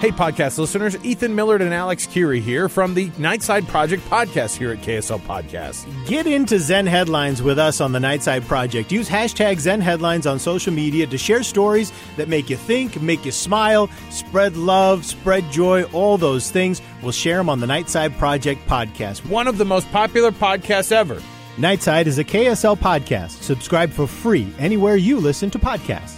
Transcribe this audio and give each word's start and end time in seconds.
Hey, 0.00 0.12
podcast 0.12 0.58
listeners, 0.58 0.96
Ethan 1.04 1.34
Millard 1.34 1.60
and 1.60 1.74
Alex 1.74 2.06
Kirry 2.06 2.38
here 2.38 2.68
from 2.68 2.94
the 2.94 3.10
Nightside 3.10 3.66
Project 3.66 4.08
podcast 4.08 4.56
here 4.56 4.70
at 4.70 4.78
KSL 4.78 5.18
Podcast. 5.18 5.86
Get 6.06 6.24
into 6.24 6.60
Zen 6.60 6.86
headlines 6.86 7.42
with 7.42 7.58
us 7.58 7.80
on 7.80 7.90
the 7.90 7.98
Nightside 7.98 8.46
Project. 8.46 8.92
Use 8.92 9.08
hashtag 9.08 9.58
Zen 9.58 9.80
headlines 9.80 10.24
on 10.24 10.38
social 10.38 10.72
media 10.72 11.04
to 11.08 11.18
share 11.18 11.42
stories 11.42 11.92
that 12.16 12.28
make 12.28 12.48
you 12.48 12.56
think, 12.56 13.02
make 13.02 13.24
you 13.24 13.32
smile, 13.32 13.90
spread 14.10 14.56
love, 14.56 15.04
spread 15.04 15.50
joy, 15.50 15.82
all 15.92 16.16
those 16.16 16.48
things. 16.48 16.80
We'll 17.02 17.10
share 17.10 17.38
them 17.38 17.48
on 17.50 17.58
the 17.58 17.66
Nightside 17.66 18.16
Project 18.18 18.64
podcast. 18.68 19.28
One 19.28 19.48
of 19.48 19.58
the 19.58 19.64
most 19.64 19.90
popular 19.90 20.30
podcasts 20.30 20.92
ever. 20.92 21.20
Nightside 21.56 22.06
is 22.06 22.18
a 22.18 22.24
KSL 22.24 22.78
podcast. 22.78 23.42
Subscribe 23.42 23.90
for 23.90 24.06
free 24.06 24.46
anywhere 24.60 24.94
you 24.94 25.18
listen 25.18 25.50
to 25.50 25.58
podcasts. 25.58 26.17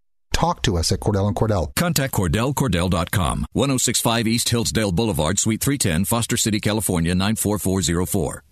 talk 0.41 0.63
to 0.63 0.75
us 0.75 0.91
at 0.91 0.99
Cordell 0.99 1.27
and 1.27 1.35
Cordell. 1.35 1.73
Contact 1.75 2.11
CordellCordell.com, 2.15 3.45
1065 3.53 4.27
East 4.27 4.49
Hillsdale 4.49 4.91
Boulevard, 4.91 5.37
Suite 5.37 5.61
310, 5.61 6.05
Foster 6.05 6.35
City, 6.35 6.59
California, 6.59 7.13
94404. 7.13 8.43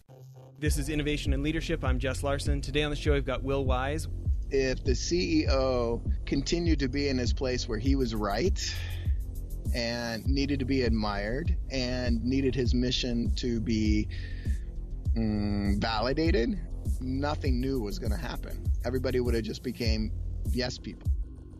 This 0.59 0.77
is 0.77 0.89
Innovation 0.89 1.33
and 1.33 1.41
Leadership. 1.41 1.83
I'm 1.83 1.97
Jess 1.97 2.21
Larson. 2.21 2.61
Today 2.61 2.83
on 2.83 2.91
the 2.91 2.95
show, 2.95 3.13
we've 3.13 3.25
got 3.25 3.41
Will 3.41 3.65
Wise. 3.65 4.07
If 4.51 4.83
the 4.83 4.91
CEO 4.91 5.99
continued 6.27 6.77
to 6.79 6.89
be 6.89 7.07
in 7.09 7.17
his 7.17 7.33
place 7.33 7.67
where 7.67 7.79
he 7.79 7.95
was 7.95 8.13
right 8.13 8.59
and 9.73 10.23
needed 10.27 10.59
to 10.59 10.65
be 10.65 10.83
admired 10.83 11.57
and 11.71 12.23
needed 12.23 12.53
his 12.53 12.75
mission 12.75 13.33
to 13.37 13.59
be 13.59 14.07
mm, 15.17 15.81
validated, 15.81 16.59
nothing 17.01 17.59
new 17.59 17.79
was 17.79 17.97
going 17.97 18.11
to 18.11 18.17
happen. 18.17 18.63
Everybody 18.85 19.19
would 19.19 19.33
have 19.33 19.43
just 19.43 19.63
became 19.63 20.11
yes 20.51 20.77
people. 20.77 21.09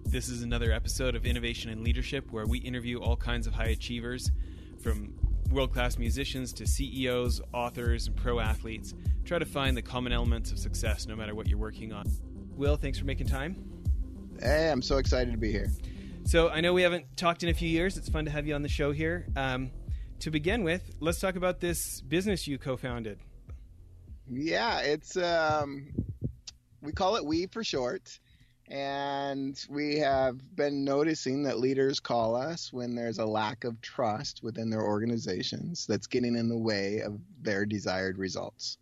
This 0.09 0.27
is 0.27 0.41
another 0.41 0.71
episode 0.71 1.15
of 1.15 1.23
Innovation 1.27 1.69
and 1.69 1.83
Leadership 1.83 2.31
where 2.31 2.47
we 2.47 2.57
interview 2.57 2.99
all 2.99 3.15
kinds 3.15 3.45
of 3.45 3.53
high 3.53 3.67
achievers 3.67 4.31
from 4.81 5.13
world 5.51 5.71
class 5.71 5.99
musicians 5.99 6.51
to 6.53 6.65
CEOs, 6.65 7.41
authors, 7.53 8.07
and 8.07 8.15
pro 8.15 8.39
athletes. 8.39 8.95
Try 9.23 9.37
to 9.37 9.45
find 9.45 9.77
the 9.77 9.83
common 9.83 10.11
elements 10.11 10.51
of 10.51 10.57
success 10.57 11.05
no 11.05 11.15
matter 11.15 11.35
what 11.35 11.47
you're 11.47 11.59
working 11.59 11.93
on. 11.93 12.07
Will, 12.55 12.75
thanks 12.75 12.97
for 12.97 13.05
making 13.05 13.27
time. 13.27 13.55
Hey, 14.41 14.71
I'm 14.71 14.81
so 14.81 14.97
excited 14.97 15.29
to 15.31 15.37
be 15.37 15.51
here. 15.51 15.69
So, 16.23 16.49
I 16.49 16.59
know 16.59 16.73
we 16.73 16.81
haven't 16.81 17.05
talked 17.15 17.43
in 17.43 17.49
a 17.49 17.53
few 17.53 17.69
years. 17.69 17.95
It's 17.95 18.09
fun 18.09 18.25
to 18.25 18.31
have 18.31 18.47
you 18.47 18.55
on 18.55 18.63
the 18.63 18.67
show 18.67 18.91
here. 18.91 19.27
Um, 19.35 19.69
to 20.21 20.31
begin 20.31 20.63
with, 20.63 20.89
let's 20.99 21.19
talk 21.19 21.35
about 21.35 21.59
this 21.59 22.01
business 22.01 22.47
you 22.47 22.57
co 22.57 22.77
founded. 22.77 23.19
Yeah, 24.27 24.79
it's, 24.79 25.15
um, 25.17 25.93
we 26.81 26.93
call 26.93 27.15
it 27.15 27.23
We 27.23 27.45
for 27.45 27.63
short 27.63 28.19
and 28.69 29.59
we 29.67 29.97
have 29.97 30.37
been 30.55 30.83
noticing 30.83 31.43
that 31.43 31.59
leaders 31.59 31.99
call 31.99 32.35
us 32.35 32.71
when 32.71 32.93
there's 32.93 33.17
a 33.17 33.25
lack 33.25 33.63
of 33.63 33.81
trust 33.81 34.43
within 34.43 34.69
their 34.69 34.83
organizations 34.83 35.87
that's 35.87 36.07
getting 36.07 36.35
in 36.35 36.49
the 36.49 36.57
way 36.57 37.01
of 37.01 37.19
their 37.41 37.65
desired 37.65 38.17
results. 38.19 38.77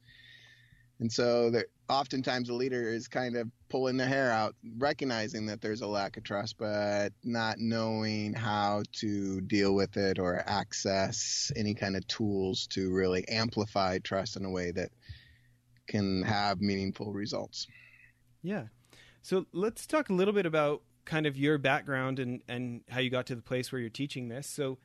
And 0.99 1.11
so 1.11 1.51
oftentimes 1.89 2.49
a 2.49 2.53
leader 2.53 2.89
is 2.89 3.07
kind 3.07 3.37
of 3.37 3.49
pulling 3.69 3.97
their 3.97 4.07
hair 4.07 4.31
out, 4.31 4.55
recognizing 4.77 5.45
that 5.45 5.61
there's 5.61 5.81
a 5.81 5.87
lack 5.87 6.17
of 6.17 6.23
trust, 6.23 6.57
but 6.57 7.13
not 7.23 7.59
knowing 7.59 8.33
how 8.33 8.83
to 8.93 9.39
deal 9.41 9.73
with 9.73 9.95
it 9.95 10.19
or 10.19 10.43
access 10.47 11.51
any 11.55 11.75
kind 11.75 11.95
of 11.95 12.05
tools 12.07 12.67
to 12.67 12.91
really 12.91 13.27
amplify 13.27 13.99
trust 13.99 14.35
in 14.35 14.43
a 14.43 14.49
way 14.49 14.71
that 14.71 14.89
can 15.87 16.23
have 16.23 16.59
meaningful 16.59 17.13
results. 17.13 17.67
Yeah. 18.43 18.65
So 19.21 19.45
let's 19.51 19.85
talk 19.85 20.09
a 20.09 20.13
little 20.13 20.33
bit 20.33 20.45
about 20.45 20.81
kind 21.05 21.25
of 21.25 21.37
your 21.37 21.57
background 21.57 22.19
and, 22.19 22.41
and 22.47 22.81
how 22.89 22.99
you 22.99 23.09
got 23.09 23.25
to 23.27 23.35
the 23.35 23.41
place 23.41 23.71
where 23.71 23.79
you're 23.79 23.89
teaching 23.89 24.29
this. 24.29 24.47
So 24.47 24.77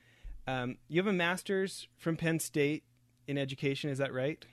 um, 0.47 0.77
you 0.89 1.01
have 1.01 1.07
a 1.07 1.13
master's 1.13 1.89
from 1.99 2.17
Penn 2.17 2.39
State 2.39 2.85
in 3.27 3.39
education, 3.39 3.91
is 3.91 3.99
that 3.99 4.13
right? 4.13 4.45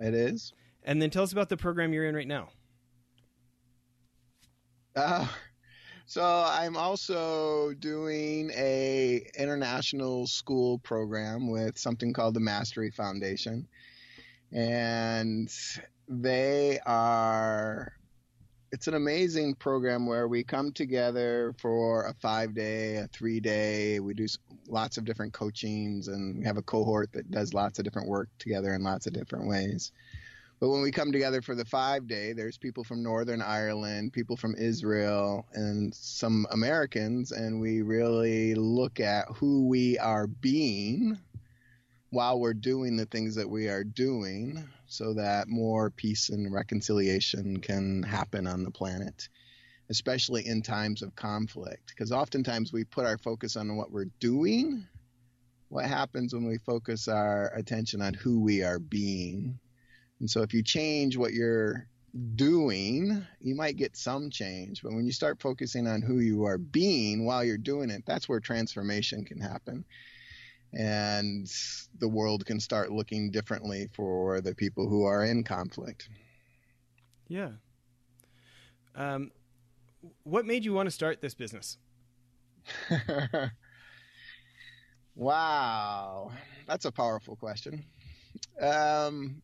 It 0.00 0.14
is. 0.14 0.52
And 0.82 1.02
then 1.02 1.10
tell 1.10 1.22
us 1.22 1.32
about 1.32 1.48
the 1.48 1.56
program 1.56 1.92
you're 1.92 2.06
in 2.06 2.14
right 2.14 2.28
now. 2.28 2.50
Uh, 4.94 5.26
so 6.06 6.22
I'm 6.24 6.76
also 6.76 7.74
doing 7.74 8.50
a 8.56 9.26
international 9.38 10.26
school 10.26 10.78
program 10.78 11.50
with 11.50 11.76
something 11.76 12.12
called 12.12 12.34
the 12.34 12.40
Mastery 12.40 12.90
Foundation, 12.90 13.66
and 14.52 15.52
they 16.08 16.78
are 16.86 17.92
it's 18.76 18.88
an 18.88 18.92
amazing 18.92 19.54
program 19.54 20.04
where 20.04 20.28
we 20.28 20.44
come 20.44 20.70
together 20.70 21.54
for 21.56 22.08
a 22.08 22.12
five 22.12 22.52
day, 22.52 22.96
a 22.96 23.06
three 23.06 23.40
day. 23.40 24.00
We 24.00 24.12
do 24.12 24.26
lots 24.68 24.98
of 24.98 25.06
different 25.06 25.32
coachings 25.32 26.08
and 26.08 26.40
we 26.40 26.44
have 26.44 26.58
a 26.58 26.62
cohort 26.62 27.10
that 27.14 27.30
does 27.30 27.54
lots 27.54 27.78
of 27.78 27.86
different 27.86 28.06
work 28.06 28.28
together 28.38 28.74
in 28.74 28.82
lots 28.82 29.06
of 29.06 29.14
different 29.14 29.48
ways. 29.48 29.92
But 30.60 30.68
when 30.68 30.82
we 30.82 30.90
come 30.90 31.10
together 31.10 31.40
for 31.40 31.54
the 31.54 31.64
five 31.64 32.06
day, 32.06 32.34
there's 32.34 32.58
people 32.58 32.84
from 32.84 33.02
Northern 33.02 33.40
Ireland, 33.40 34.12
people 34.12 34.36
from 34.36 34.54
Israel, 34.56 35.46
and 35.54 35.94
some 35.94 36.46
Americans, 36.50 37.32
and 37.32 37.58
we 37.58 37.80
really 37.80 38.54
look 38.54 39.00
at 39.00 39.24
who 39.36 39.66
we 39.68 39.96
are 40.00 40.26
being 40.26 41.18
while 42.10 42.38
we're 42.38 42.52
doing 42.52 42.98
the 42.98 43.06
things 43.06 43.36
that 43.36 43.48
we 43.48 43.68
are 43.68 43.84
doing 43.84 44.68
so 44.88 45.14
that 45.14 45.48
more 45.48 45.90
peace 45.90 46.28
and 46.28 46.52
reconciliation 46.52 47.58
can 47.60 48.02
happen 48.02 48.46
on 48.46 48.62
the 48.62 48.70
planet, 48.70 49.28
especially 49.90 50.46
in 50.46 50.62
times 50.62 51.02
of 51.02 51.14
conflict. 51.14 51.88
Because 51.88 52.12
oftentimes 52.12 52.72
we 52.72 52.84
put 52.84 53.06
our 53.06 53.18
focus 53.18 53.56
on 53.56 53.76
what 53.76 53.90
we're 53.90 54.10
doing. 54.20 54.86
What 55.68 55.86
happens 55.86 56.32
when 56.32 56.46
we 56.46 56.58
focus 56.58 57.08
our 57.08 57.52
attention 57.54 58.00
on 58.00 58.14
who 58.14 58.40
we 58.40 58.62
are 58.62 58.78
being? 58.78 59.58
And 60.20 60.30
so 60.30 60.42
if 60.42 60.54
you 60.54 60.62
change 60.62 61.16
what 61.16 61.32
you're 61.32 61.88
doing, 62.36 63.26
you 63.40 63.54
might 63.54 63.76
get 63.76 63.96
some 63.96 64.30
change. 64.30 64.82
But 64.82 64.92
when 64.92 65.04
you 65.04 65.12
start 65.12 65.42
focusing 65.42 65.86
on 65.86 66.02
who 66.02 66.20
you 66.20 66.44
are 66.44 66.58
being 66.58 67.26
while 67.26 67.44
you're 67.44 67.58
doing 67.58 67.90
it, 67.90 68.04
that's 68.06 68.28
where 68.28 68.40
transformation 68.40 69.24
can 69.24 69.40
happen 69.40 69.84
and 70.76 71.50
the 71.98 72.08
world 72.08 72.44
can 72.44 72.60
start 72.60 72.92
looking 72.92 73.30
differently 73.30 73.88
for 73.94 74.42
the 74.42 74.54
people 74.54 74.86
who 74.88 75.04
are 75.04 75.24
in 75.24 75.42
conflict. 75.42 76.10
Yeah. 77.28 77.52
Um, 78.94 79.30
what 80.24 80.44
made 80.44 80.64
you 80.64 80.74
want 80.74 80.86
to 80.86 80.90
start 80.90 81.22
this 81.22 81.34
business? 81.34 81.78
wow, 85.14 86.30
that's 86.66 86.84
a 86.84 86.92
powerful 86.92 87.36
question. 87.36 87.84
Um, 88.60 89.40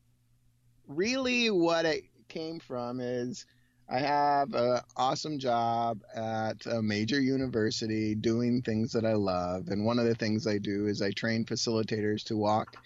really, 0.86 1.50
what 1.50 1.86
it 1.86 2.04
came 2.28 2.60
from 2.60 3.00
is 3.00 3.46
I 3.88 3.98
have 3.98 4.54
an 4.54 4.80
awesome 4.96 5.38
job 5.38 6.00
at 6.14 6.64
a 6.66 6.80
major 6.80 7.20
university 7.20 8.14
doing 8.14 8.62
things 8.62 8.92
that 8.92 9.04
I 9.04 9.14
love. 9.14 9.68
And 9.68 9.84
one 9.84 9.98
of 9.98 10.06
the 10.06 10.14
things 10.14 10.46
I 10.46 10.58
do 10.58 10.86
is 10.86 11.02
I 11.02 11.10
train 11.10 11.44
facilitators 11.44 12.24
to 12.24 12.36
walk 12.36 12.76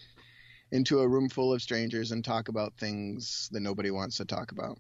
into 0.73 0.99
a 1.01 1.09
room 1.09 1.29
full 1.29 1.53
of 1.53 1.63
strangers 1.63 2.13
and 2.13 2.25
talk 2.25 2.49
about 2.49 2.77
things 2.79 3.49
that 3.53 3.61
nobody 3.61 3.91
wants 3.91 4.17
to 4.17 4.25
talk 4.25 4.53
about 4.53 4.79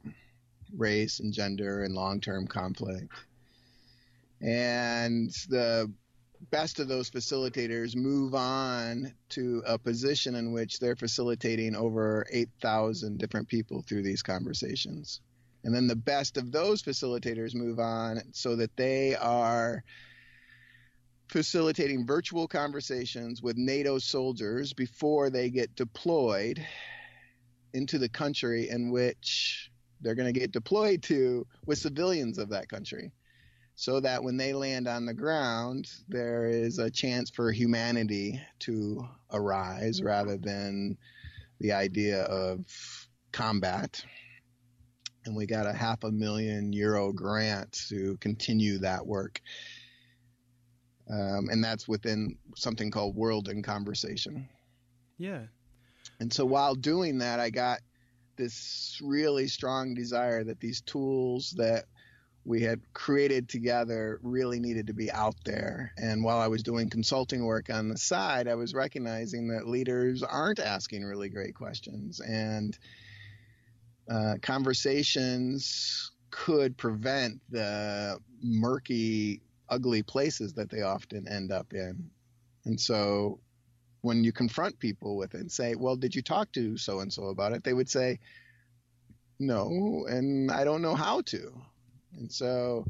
race 0.74 1.20
and 1.20 1.32
gender 1.32 1.84
and 1.84 1.94
long 1.94 2.20
term 2.20 2.46
conflict. 2.46 3.12
And 4.40 5.30
the 5.48 5.92
best 6.50 6.80
of 6.80 6.88
those 6.88 7.10
facilitators 7.10 7.96
move 7.96 8.34
on 8.34 9.14
to 9.30 9.62
a 9.66 9.78
position 9.78 10.34
in 10.34 10.52
which 10.52 10.78
they're 10.78 10.96
facilitating 10.96 11.74
over 11.74 12.26
8,000 12.30 13.19
different 13.19 13.48
people 13.48 13.82
through 13.82 14.02
these 14.02 14.22
conversations. 14.22 15.20
And 15.66 15.74
then 15.74 15.88
the 15.88 15.96
best 15.96 16.36
of 16.36 16.52
those 16.52 16.80
facilitators 16.80 17.52
move 17.52 17.80
on 17.80 18.22
so 18.30 18.54
that 18.54 18.76
they 18.76 19.16
are 19.16 19.82
facilitating 21.26 22.06
virtual 22.06 22.46
conversations 22.46 23.42
with 23.42 23.56
NATO 23.56 23.98
soldiers 23.98 24.72
before 24.72 25.28
they 25.28 25.50
get 25.50 25.74
deployed 25.74 26.64
into 27.74 27.98
the 27.98 28.08
country 28.08 28.70
in 28.70 28.92
which 28.92 29.72
they're 30.00 30.14
going 30.14 30.32
to 30.32 30.38
get 30.38 30.52
deployed 30.52 31.02
to 31.02 31.44
with 31.66 31.78
civilians 31.78 32.38
of 32.38 32.50
that 32.50 32.69
country. 32.69 33.10
So 33.74 33.98
that 33.98 34.22
when 34.22 34.36
they 34.36 34.52
land 34.52 34.86
on 34.86 35.04
the 35.04 35.14
ground, 35.14 35.90
there 36.08 36.46
is 36.46 36.78
a 36.78 36.92
chance 36.92 37.28
for 37.28 37.50
humanity 37.50 38.40
to 38.60 39.04
arise 39.32 40.00
rather 40.00 40.36
than 40.36 40.96
the 41.58 41.72
idea 41.72 42.22
of 42.22 42.64
combat. 43.32 44.04
And 45.26 45.37
we 45.37 45.46
got 45.46 45.67
a 45.67 45.73
half 45.73 46.05
a 46.05 46.11
million 46.11 46.73
euro 46.73 47.12
grant 47.12 47.73
to 47.88 48.17
continue 48.19 48.78
that 48.78 49.06
work. 49.06 49.40
Um, 51.08 51.49
and 51.50 51.62
that's 51.62 51.87
within 51.87 52.37
something 52.56 52.90
called 52.90 53.14
World 53.14 53.49
in 53.49 53.62
Conversation. 53.62 54.49
Yeah. 55.19 55.43
And 56.20 56.32
so 56.32 56.44
while 56.44 56.75
doing 56.75 57.19
that, 57.19 57.40
I 57.40 57.50
got 57.50 57.81
this 58.37 59.00
really 59.02 59.49
strong 59.49 59.94
desire 59.94 60.44
that 60.44 60.61
these 60.61 60.81
tools 60.81 61.55
that 61.56 61.84
we 62.44 62.62
had 62.62 62.81
created 62.93 63.49
together 63.49 64.20
really 64.22 64.61
needed 64.61 64.87
to 64.87 64.94
be 64.94 65.11
out 65.11 65.34
there. 65.44 65.93
And 65.96 66.22
while 66.22 66.38
I 66.38 66.46
was 66.46 66.62
doing 66.62 66.88
consulting 66.88 67.44
work 67.44 67.70
on 67.70 67.88
the 67.88 67.99
side, 67.99 68.46
I 68.46 68.55
was 68.55 68.72
recognizing 68.72 69.49
that 69.49 69.67
leaders 69.67 70.22
aren't 70.22 70.61
asking 70.61 71.02
really 71.02 71.29
great 71.29 71.56
questions. 71.56 72.20
And 72.20 72.79
uh, 74.11 74.35
conversations 74.43 76.12
could 76.31 76.76
prevent 76.76 77.41
the 77.50 78.19
murky, 78.43 79.41
ugly 79.69 80.03
places 80.03 80.53
that 80.55 80.70
they 80.70 80.82
often 80.82 81.26
end 81.29 81.50
up 81.50 81.73
in. 81.73 82.11
And 82.64 82.81
so 82.81 83.41
when 84.03 84.23
you 84.23 84.32
confront 84.32 84.79
people 84.79 85.17
with 85.17 85.35
it 85.35 85.41
and 85.41 85.50
say, 85.50 85.75
Well, 85.75 85.97
did 85.97 86.14
you 86.14 86.23
talk 86.23 86.53
to 86.53 86.76
so 86.76 87.00
and 87.00 87.12
so 87.12 87.25
about 87.26 87.53
it? 87.53 87.64
They 87.64 87.73
would 87.73 87.88
say, 87.88 88.19
No, 89.38 90.06
and 90.08 90.50
I 90.50 90.64
don't 90.64 90.82
know 90.82 90.94
how 90.94 91.23
to. 91.23 91.53
And 92.17 92.31
so 92.31 92.87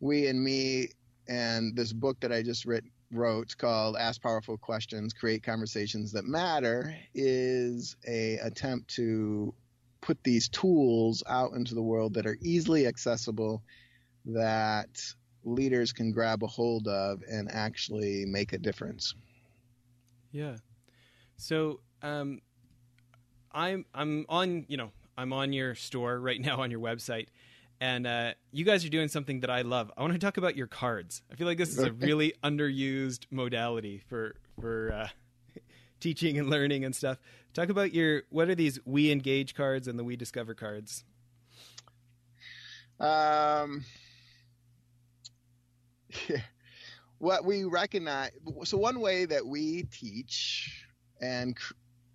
we 0.00 0.26
and 0.26 0.42
me 0.42 0.88
and 1.28 1.76
this 1.76 1.92
book 1.92 2.18
that 2.20 2.32
I 2.32 2.42
just 2.42 2.64
writ, 2.64 2.84
wrote 3.12 3.56
called 3.56 3.96
Ask 3.96 4.22
Powerful 4.22 4.58
Questions, 4.58 5.12
Create 5.12 5.42
Conversations 5.42 6.12
That 6.12 6.24
Matter 6.24 6.94
is 7.14 7.96
a 8.06 8.38
attempt 8.38 8.94
to 8.96 9.54
put 10.00 10.22
these 10.24 10.48
tools 10.48 11.22
out 11.26 11.52
into 11.52 11.74
the 11.74 11.82
world 11.82 12.14
that 12.14 12.26
are 12.26 12.38
easily 12.40 12.86
accessible 12.86 13.62
that 14.24 15.00
leaders 15.44 15.92
can 15.92 16.12
grab 16.12 16.42
a 16.42 16.46
hold 16.46 16.86
of 16.88 17.22
and 17.30 17.50
actually 17.50 18.24
make 18.26 18.52
a 18.52 18.58
difference. 18.58 19.14
Yeah. 20.32 20.56
So 21.36 21.80
um, 22.02 22.40
I'm 23.52 23.84
I'm 23.94 24.26
on 24.28 24.66
you 24.68 24.76
know 24.76 24.90
I'm 25.16 25.32
on 25.32 25.52
your 25.52 25.74
store 25.74 26.18
right 26.20 26.40
now 26.40 26.60
on 26.60 26.70
your 26.70 26.80
website, 26.80 27.26
and 27.80 28.06
uh, 28.06 28.34
you 28.52 28.64
guys 28.64 28.84
are 28.84 28.90
doing 28.90 29.08
something 29.08 29.40
that 29.40 29.50
I 29.50 29.62
love. 29.62 29.90
I 29.96 30.02
want 30.02 30.12
to 30.12 30.18
talk 30.18 30.36
about 30.36 30.56
your 30.56 30.66
cards. 30.66 31.22
I 31.32 31.36
feel 31.36 31.46
like 31.46 31.58
this 31.58 31.70
is 31.70 31.78
a 31.78 31.92
really 31.92 32.34
underused 32.44 33.26
modality 33.30 34.02
for 34.08 34.36
for 34.60 34.92
uh, 34.92 35.08
teaching 36.00 36.38
and 36.38 36.48
learning 36.48 36.84
and 36.84 36.94
stuff. 36.94 37.18
Talk 37.54 37.68
about 37.68 37.94
your 37.94 38.22
what 38.30 38.48
are 38.48 38.54
these 38.54 38.78
We 38.84 39.10
Engage 39.10 39.54
cards 39.54 39.88
and 39.88 39.98
the 39.98 40.04
We 40.04 40.16
Discover 40.16 40.54
cards? 40.54 41.04
Um, 42.98 43.84
yeah. 46.28 46.38
what 47.18 47.44
we 47.44 47.64
recognize. 47.64 48.30
So 48.64 48.76
one 48.76 49.00
way 49.00 49.24
that 49.24 49.46
we 49.46 49.84
teach, 49.84 50.86
and 51.20 51.56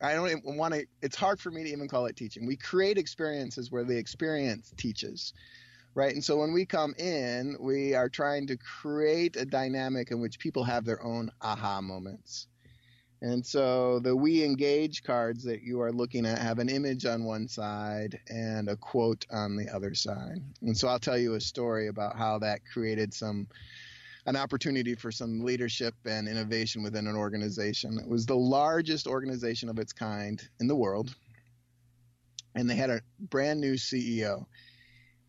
I 0.02 0.14
don't 0.14 0.44
want 0.46 0.74
to. 0.74 0.86
It's 1.02 1.16
hard 1.16 1.40
for 1.40 1.52
me 1.52 1.64
to 1.64 1.70
even 1.70 1.88
call 1.88 2.06
it 2.06 2.16
teaching. 2.16 2.46
We 2.46 2.56
create 2.56 2.98
experiences 2.98 3.72
where 3.72 3.84
the 3.84 3.98
experience 3.98 4.74
teaches 4.78 5.34
right? 5.96 6.14
And 6.14 6.24
so 6.24 6.38
when 6.38 6.54
we 6.54 6.66
come 6.66 6.94
in, 7.00 7.56
we 7.60 7.96
are 7.96 8.10
trying 8.10 8.48
to 8.48 8.58
create 8.58 9.38
a 9.38 9.46
dynamic 9.46 10.12
in 10.12 10.20
which 10.20 10.38
people 10.38 10.64
have 10.66 10.86
their 10.86 11.02
own 11.02 11.32
aha 11.42 11.82
moments. 11.82 12.48
And 13.22 13.46
so 13.46 14.00
the 14.00 14.16
We 14.16 14.44
Engage 14.44 15.04
cards 15.04 15.44
that 15.46 15.64
you 15.64 15.82
are 15.82 15.92
looking 15.92 16.26
at 16.26 16.40
have 16.40 16.60
an 16.60 16.70
image 16.70 17.06
on 17.06 17.24
one 17.24 17.48
side 17.48 18.20
and 18.30 18.70
a 18.70 18.76
quote 18.76 19.26
on 19.32 19.56
the 19.56 19.74
other 19.74 19.94
side. 19.96 20.42
And 20.62 20.78
so 20.78 20.88
I'll 20.88 21.00
tell 21.00 21.18
you 21.18 21.36
a 21.36 21.42
story 21.42 21.88
about 21.88 22.18
how 22.18 22.38
that 22.40 22.62
created 22.72 23.14
some 23.14 23.48
an 24.28 24.36
opportunity 24.36 24.96
for 24.96 25.12
some 25.12 25.42
leadership 25.42 25.94
and 26.06 26.28
innovation 26.28 26.82
within 26.82 27.06
an 27.06 27.16
organization. 27.16 28.00
It 28.00 28.08
was 28.08 28.26
the 28.26 28.36
largest 28.36 29.06
organization 29.06 29.70
of 29.70 29.78
its 29.78 29.94
kind 29.94 30.42
in 30.60 30.68
the 30.68 30.76
world. 30.76 31.14
And 32.56 32.68
they 32.68 32.76
had 32.76 32.90
a 32.90 33.02
brand 33.20 33.62
new 33.62 33.76
CEO 33.76 34.46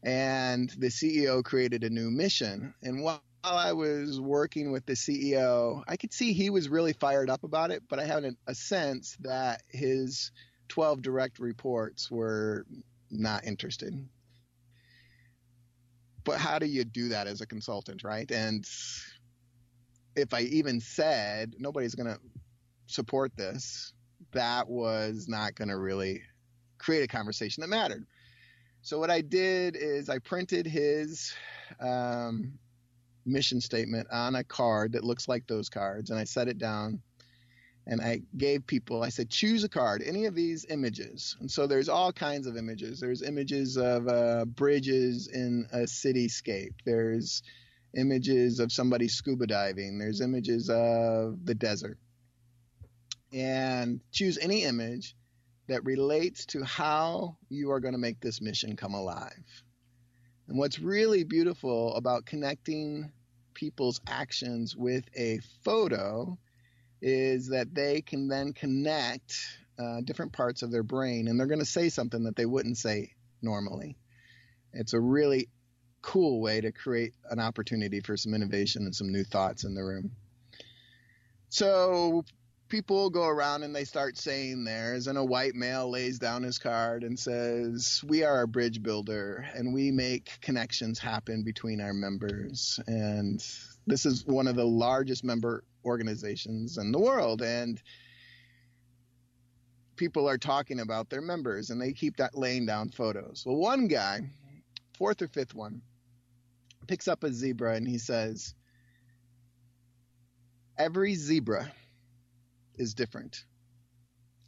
and 0.02 0.70
the 0.78 0.86
CEO 0.86 1.42
created 1.44 1.82
a 1.84 1.90
new 1.90 2.10
mission. 2.10 2.72
And 2.82 3.02
while 3.46 3.58
I 3.58 3.72
was 3.72 4.20
working 4.20 4.72
with 4.72 4.86
the 4.86 4.94
CEO, 4.94 5.84
I 5.86 5.96
could 5.96 6.12
see 6.12 6.32
he 6.32 6.50
was 6.50 6.68
really 6.68 6.92
fired 6.92 7.30
up 7.30 7.44
about 7.44 7.70
it, 7.70 7.84
but 7.88 8.00
I 8.00 8.04
had 8.04 8.24
a, 8.24 8.32
a 8.48 8.54
sense 8.56 9.16
that 9.20 9.62
his 9.68 10.32
12 10.68 11.00
direct 11.00 11.38
reports 11.38 12.10
were 12.10 12.66
not 13.08 13.44
interested. 13.44 13.94
But 16.24 16.40
how 16.40 16.58
do 16.58 16.66
you 16.66 16.82
do 16.82 17.10
that 17.10 17.28
as 17.28 17.40
a 17.40 17.46
consultant, 17.46 18.02
right? 18.02 18.28
And 18.32 18.68
if 20.16 20.34
I 20.34 20.40
even 20.40 20.80
said 20.80 21.54
nobody's 21.56 21.94
going 21.94 22.12
to 22.12 22.18
support 22.86 23.36
this, 23.36 23.92
that 24.32 24.68
was 24.68 25.28
not 25.28 25.54
going 25.54 25.68
to 25.68 25.76
really 25.76 26.20
create 26.78 27.04
a 27.04 27.08
conversation 27.08 27.60
that 27.60 27.68
mattered. 27.68 28.06
So 28.82 28.98
what 28.98 29.10
I 29.10 29.20
did 29.20 29.76
is 29.76 30.08
I 30.08 30.18
printed 30.18 30.66
his 30.66 31.32
um, 31.78 32.58
mission 33.26 33.60
statement 33.60 34.08
on 34.10 34.34
a 34.34 34.44
card 34.44 34.92
that 34.92 35.04
looks 35.04 35.28
like 35.28 35.46
those 35.46 35.68
cards, 35.68 36.10
and 36.10 36.18
I 36.18 36.24
set 36.24 36.48
it 36.48 36.58
down. 36.58 37.02
And 37.88 38.00
I 38.00 38.22
gave 38.36 38.66
people, 38.66 39.04
I 39.04 39.10
said, 39.10 39.30
choose 39.30 39.62
a 39.62 39.68
card, 39.68 40.02
any 40.04 40.24
of 40.24 40.34
these 40.34 40.66
images. 40.68 41.36
And 41.38 41.48
so 41.48 41.68
there's 41.68 41.88
all 41.88 42.12
kinds 42.12 42.48
of 42.48 42.56
images. 42.56 42.98
There's 42.98 43.22
images 43.22 43.76
of 43.76 44.08
uh, 44.08 44.44
bridges 44.44 45.28
in 45.28 45.68
a 45.72 45.82
cityscape. 45.82 46.74
There's 46.84 47.44
images 47.96 48.58
of 48.58 48.72
somebody 48.72 49.06
scuba 49.06 49.46
diving. 49.46 49.98
There's 49.98 50.20
images 50.20 50.68
of 50.68 51.46
the 51.46 51.54
desert. 51.54 51.98
And 53.32 54.00
choose 54.10 54.36
any 54.38 54.64
image 54.64 55.14
that 55.68 55.84
relates 55.84 56.46
to 56.46 56.64
how 56.64 57.36
you 57.48 57.70
are 57.70 57.80
going 57.80 57.94
to 57.94 57.98
make 57.98 58.20
this 58.20 58.40
mission 58.40 58.74
come 58.74 58.94
alive. 58.94 59.62
And 60.48 60.58
what's 60.58 60.78
really 60.78 61.24
beautiful 61.24 61.94
about 61.96 62.26
connecting 62.26 63.12
people's 63.54 64.00
actions 64.06 64.76
with 64.76 65.04
a 65.16 65.40
photo 65.64 66.38
is 67.02 67.48
that 67.48 67.74
they 67.74 68.00
can 68.00 68.28
then 68.28 68.52
connect 68.52 69.34
uh, 69.78 70.00
different 70.02 70.32
parts 70.32 70.62
of 70.62 70.70
their 70.70 70.82
brain 70.82 71.28
and 71.28 71.38
they're 71.38 71.46
going 71.46 71.58
to 71.58 71.64
say 71.64 71.88
something 71.88 72.24
that 72.24 72.36
they 72.36 72.46
wouldn't 72.46 72.78
say 72.78 73.12
normally. 73.42 73.96
It's 74.72 74.92
a 74.92 75.00
really 75.00 75.48
cool 76.02 76.40
way 76.40 76.60
to 76.60 76.70
create 76.70 77.14
an 77.30 77.40
opportunity 77.40 78.00
for 78.00 78.16
some 78.16 78.34
innovation 78.34 78.84
and 78.84 78.94
some 78.94 79.10
new 79.10 79.24
thoughts 79.24 79.64
in 79.64 79.74
the 79.74 79.82
room. 79.82 80.12
So 81.48 82.24
people 82.68 83.10
go 83.10 83.26
around 83.26 83.62
and 83.62 83.74
they 83.74 83.84
start 83.84 84.16
saying 84.16 84.64
theirs, 84.64 85.06
and 85.06 85.18
a 85.18 85.24
white 85.24 85.54
male 85.54 85.90
lays 85.90 86.18
down 86.18 86.42
his 86.42 86.58
card 86.58 87.04
and 87.04 87.18
says, 87.18 88.02
We 88.06 88.24
are 88.24 88.42
a 88.42 88.48
bridge 88.48 88.82
builder 88.82 89.46
and 89.54 89.72
we 89.72 89.90
make 89.90 90.40
connections 90.40 90.98
happen 90.98 91.42
between 91.42 91.80
our 91.80 91.94
members. 91.94 92.80
And 92.86 93.44
this 93.86 94.06
is 94.06 94.24
one 94.26 94.48
of 94.48 94.56
the 94.56 94.66
largest 94.66 95.24
member 95.24 95.64
organizations 95.84 96.78
in 96.78 96.92
the 96.92 96.98
world. 96.98 97.42
And 97.42 97.80
people 99.96 100.28
are 100.28 100.38
talking 100.38 100.80
about 100.80 101.08
their 101.08 101.22
members 101.22 101.70
and 101.70 101.80
they 101.80 101.92
keep 101.92 102.16
that 102.16 102.36
laying 102.36 102.66
down 102.66 102.90
photos. 102.90 103.44
Well, 103.46 103.56
one 103.56 103.86
guy, 103.86 104.30
fourth 104.98 105.22
or 105.22 105.28
fifth 105.28 105.54
one, 105.54 105.82
picks 106.86 107.08
up 107.08 107.24
a 107.24 107.32
zebra 107.32 107.74
and 107.74 107.86
he 107.86 107.98
says, 107.98 108.54
Every 110.78 111.14
zebra 111.14 111.72
is 112.76 112.94
different. 112.94 113.44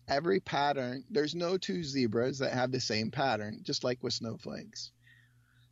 Every 0.08 0.40
pattern, 0.40 1.04
there's 1.10 1.34
no 1.34 1.58
two 1.58 1.82
zebras 1.82 2.38
that 2.38 2.52
have 2.52 2.72
the 2.72 2.80
same 2.80 3.10
pattern, 3.10 3.60
just 3.62 3.84
like 3.84 4.02
with 4.02 4.14
snowflakes. 4.14 4.90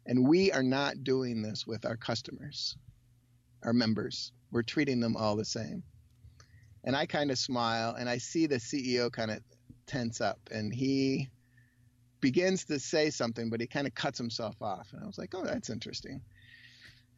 And 0.05 0.29
we 0.29 0.53
are 0.53 0.63
not 0.63 1.05
doing 1.05 1.43
this 1.43 1.67
with 1.67 1.85
our 1.85 1.97
customers, 1.97 2.77
our 3.65 3.73
members. 3.73 4.33
We're 4.53 4.63
treating 4.63 5.01
them 5.01 5.17
all 5.17 5.37
the 5.37 5.45
same. 5.45 5.83
And 6.85 6.95
I 6.95 7.07
kind 7.07 7.31
of 7.31 7.39
smile 7.39 7.97
and 7.99 8.09
I 8.09 8.19
see 8.19 8.47
the 8.47 8.57
CEO 8.57 9.11
kind 9.11 9.31
of 9.31 9.41
tense 9.87 10.21
up 10.21 10.39
and 10.53 10.73
he 10.73 11.29
begins 12.21 12.65
to 12.67 12.79
say 12.79 13.11
something, 13.11 13.51
but 13.51 13.61
he 13.61 13.67
kind 13.67 13.87
of 13.87 13.95
cuts 13.95 14.19
himself 14.19 14.61
off. 14.61 14.93
And 14.93 15.03
I 15.03 15.07
was 15.07 15.19
like, 15.19 15.35
oh, 15.35 15.45
that's 15.45 15.71
interesting. 15.71 16.21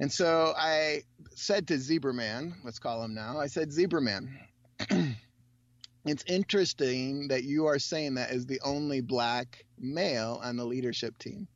And 0.01 0.11
so 0.13 0.55
I 0.57 1.03
said 1.35 1.67
to 1.69 1.79
Zebra 1.79 2.15
Man, 2.15 2.55
let's 2.65 2.79
call 2.79 3.03
him 3.03 3.15
now, 3.15 3.39
I 3.39 3.47
said, 3.47 3.73
Zebra 3.73 4.01
Man, 4.01 4.39
it's 6.09 6.25
interesting 6.27 7.29
that 7.29 7.45
you 7.45 7.67
are 7.67 7.79
saying 7.79 8.15
that 8.15 8.31
as 8.31 8.47
the 8.47 8.61
only 8.65 9.01
black 9.01 9.65
male 9.79 10.41
on 10.43 10.57
the 10.57 10.65
leadership 10.65 11.19
team. 11.19 11.49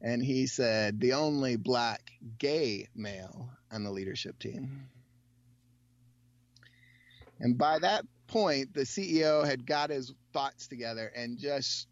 And 0.00 0.22
he 0.22 0.46
said, 0.46 1.00
the 1.00 1.14
only 1.14 1.56
black 1.56 2.10
gay 2.38 2.88
male 2.94 3.50
on 3.72 3.82
the 3.82 3.90
leadership 3.90 4.38
team. 4.38 4.62
Mm-hmm. 4.62 4.84
And 7.40 7.58
by 7.58 7.78
that 7.80 8.04
point, 8.26 8.74
the 8.74 8.82
CEO 8.82 9.44
had 9.44 9.66
got 9.66 9.90
his 9.90 10.14
thoughts 10.32 10.66
together 10.68 11.12
and 11.14 11.38
just 11.38 11.88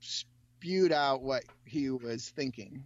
spewed 0.00 0.92
out 0.92 1.22
what 1.22 1.44
he 1.64 1.90
was 1.90 2.30
thinking. 2.30 2.84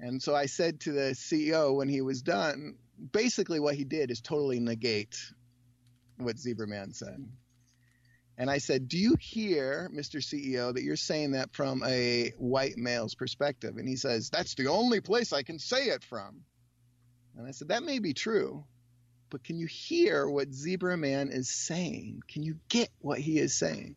And 0.00 0.22
so 0.22 0.34
I 0.34 0.46
said 0.46 0.80
to 0.80 0.92
the 0.92 1.12
CEO 1.12 1.74
when 1.74 1.88
he 1.88 2.00
was 2.00 2.22
done, 2.22 2.76
basically 3.12 3.60
what 3.60 3.74
he 3.74 3.84
did 3.84 4.10
is 4.10 4.20
totally 4.20 4.60
negate 4.60 5.16
what 6.18 6.36
Zebraman 6.36 6.94
said. 6.94 7.26
And 8.36 8.50
I 8.50 8.58
said, 8.58 8.88
Do 8.88 8.98
you 8.98 9.16
hear, 9.20 9.90
Mr. 9.94 10.16
CEO, 10.16 10.74
that 10.74 10.82
you're 10.82 10.96
saying 10.96 11.32
that 11.32 11.54
from 11.54 11.82
a 11.84 12.32
white 12.38 12.76
male's 12.76 13.14
perspective? 13.14 13.76
And 13.76 13.88
he 13.88 13.96
says, 13.96 14.30
That's 14.30 14.54
the 14.54 14.68
only 14.68 15.00
place 15.00 15.32
I 15.32 15.42
can 15.42 15.58
say 15.58 15.86
it 15.86 16.02
from. 16.02 16.42
And 17.36 17.46
I 17.46 17.52
said, 17.52 17.68
That 17.68 17.84
may 17.84 18.00
be 18.00 18.12
true, 18.12 18.64
but 19.30 19.44
can 19.44 19.56
you 19.56 19.66
hear 19.66 20.28
what 20.28 20.52
Zebra 20.52 20.96
Man 20.96 21.30
is 21.30 21.48
saying? 21.48 22.22
Can 22.28 22.42
you 22.42 22.56
get 22.68 22.88
what 23.00 23.18
he 23.18 23.38
is 23.38 23.54
saying? 23.54 23.96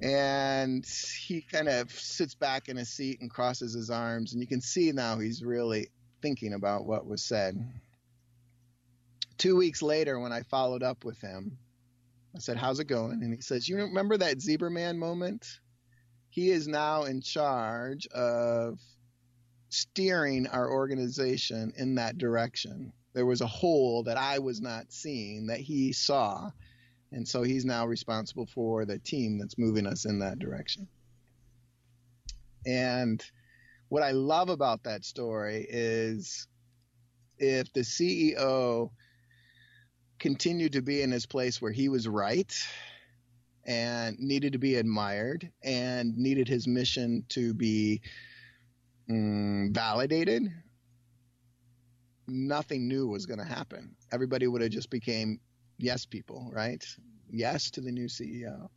And 0.00 0.84
he 1.26 1.40
kind 1.40 1.68
of 1.68 1.90
sits 1.92 2.34
back 2.34 2.68
in 2.68 2.76
his 2.76 2.88
seat 2.88 3.20
and 3.20 3.30
crosses 3.30 3.74
his 3.74 3.90
arms, 3.90 4.32
and 4.32 4.42
you 4.42 4.48
can 4.48 4.60
see 4.60 4.90
now 4.90 5.18
he's 5.18 5.42
really 5.42 5.88
thinking 6.20 6.52
about 6.52 6.84
what 6.84 7.06
was 7.06 7.22
said. 7.22 7.64
Two 9.38 9.56
weeks 9.56 9.82
later, 9.82 10.18
when 10.18 10.32
I 10.32 10.42
followed 10.42 10.82
up 10.82 11.04
with 11.04 11.20
him, 11.20 11.58
I 12.34 12.38
said, 12.38 12.56
How's 12.56 12.80
it 12.80 12.86
going? 12.86 13.22
And 13.22 13.32
he 13.32 13.40
says, 13.40 13.68
You 13.68 13.76
remember 13.76 14.16
that 14.16 14.40
Zebra 14.40 14.70
Man 14.70 14.98
moment? 14.98 15.60
He 16.30 16.50
is 16.50 16.66
now 16.66 17.04
in 17.04 17.20
charge 17.20 18.06
of 18.08 18.80
steering 19.68 20.46
our 20.48 20.70
organization 20.70 21.72
in 21.76 21.94
that 21.96 22.18
direction. 22.18 22.92
There 23.12 23.26
was 23.26 23.40
a 23.40 23.46
hole 23.46 24.02
that 24.04 24.16
I 24.16 24.40
was 24.40 24.60
not 24.60 24.92
seeing 24.92 25.46
that 25.46 25.60
he 25.60 25.92
saw. 25.92 26.50
And 27.12 27.26
so 27.26 27.42
he's 27.42 27.64
now 27.64 27.86
responsible 27.86 28.46
for 28.46 28.84
the 28.84 28.98
team 28.98 29.38
that's 29.38 29.58
moving 29.58 29.86
us 29.86 30.04
in 30.04 30.18
that 30.18 30.40
direction. 30.40 30.88
And 32.66 33.24
what 33.88 34.02
I 34.02 34.10
love 34.10 34.48
about 34.48 34.82
that 34.84 35.04
story 35.04 35.66
is 35.68 36.48
if 37.38 37.72
the 37.72 37.82
CEO 37.82 38.90
continued 40.24 40.72
to 40.72 40.80
be 40.80 41.02
in 41.02 41.10
his 41.10 41.26
place 41.26 41.60
where 41.60 41.70
he 41.70 41.90
was 41.90 42.08
right 42.08 42.66
and 43.66 44.18
needed 44.18 44.54
to 44.54 44.58
be 44.58 44.76
admired 44.76 45.52
and 45.62 46.16
needed 46.16 46.48
his 46.48 46.66
mission 46.66 47.22
to 47.28 47.52
be 47.52 48.00
mm, 49.06 49.70
validated 49.70 50.50
nothing 52.26 52.88
new 52.88 53.06
was 53.06 53.26
going 53.26 53.38
to 53.38 53.44
happen. 53.44 53.94
Everybody 54.10 54.46
would 54.46 54.62
have 54.62 54.70
just 54.70 54.88
became 54.88 55.40
yes 55.76 56.06
people 56.06 56.50
right? 56.54 56.82
Yes 57.28 57.70
to 57.72 57.82
the 57.82 57.92
new 57.92 58.06
ceo 58.06 58.70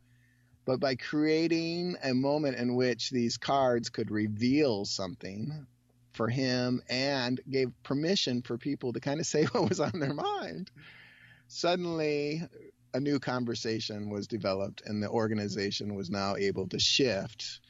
but 0.66 0.78
by 0.80 0.96
creating 0.96 1.96
a 2.04 2.12
moment 2.12 2.58
in 2.58 2.74
which 2.74 3.08
these 3.08 3.38
cards 3.38 3.88
could 3.88 4.10
reveal 4.10 4.84
something 4.84 5.66
for 6.12 6.28
him 6.28 6.82
and 6.90 7.40
gave 7.48 7.72
permission 7.84 8.42
for 8.42 8.58
people 8.58 8.92
to 8.92 9.00
kind 9.00 9.18
of 9.18 9.24
say 9.24 9.44
what 9.52 9.70
was 9.70 9.80
on 9.80 9.98
their 9.98 10.12
mind 10.12 10.70
suddenly 11.48 12.42
a 12.94 13.00
new 13.00 13.18
conversation 13.18 14.08
was 14.08 14.26
developed 14.26 14.82
and 14.86 15.02
the 15.02 15.08
organization 15.08 15.94
was 15.94 16.10
now 16.10 16.36
able 16.36 16.68
to 16.68 16.78
shift 16.78 17.60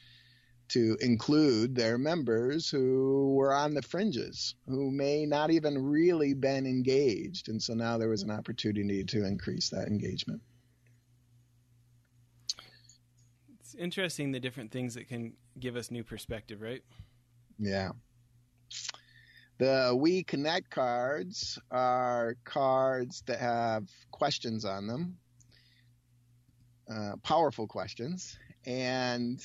to 0.69 0.95
include 1.01 1.75
their 1.75 1.97
members 1.97 2.69
who 2.69 3.33
were 3.33 3.53
on 3.53 3.73
the 3.73 3.81
fringes, 3.81 4.53
who 4.67 4.91
may 4.91 5.25
not 5.25 5.49
even 5.49 5.77
really 5.83 6.33
been 6.33 6.67
engaged. 6.67 7.49
And 7.49 7.61
so 7.61 7.73
now 7.73 7.97
there 7.97 8.09
was 8.09 8.21
an 8.21 8.29
opportunity 8.29 9.03
to 9.05 9.25
increase 9.25 9.69
that 9.69 9.87
engagement. 9.87 10.41
It's 13.59 13.73
interesting 13.73 14.31
the 14.31 14.39
different 14.39 14.71
things 14.71 14.93
that 14.93 15.07
can 15.07 15.33
give 15.59 15.75
us 15.75 15.89
new 15.89 16.03
perspective, 16.03 16.61
right? 16.61 16.83
Yeah. 17.57 17.89
The 19.59 19.93
We 19.93 20.23
Connect 20.23 20.69
cards 20.69 21.59
are 21.69 22.37
cards 22.45 23.23
that 23.27 23.39
have 23.39 23.89
questions 24.09 24.63
on 24.63 24.87
them, 24.87 25.17
uh, 26.89 27.17
powerful 27.23 27.67
questions. 27.67 28.39
And 28.65 29.43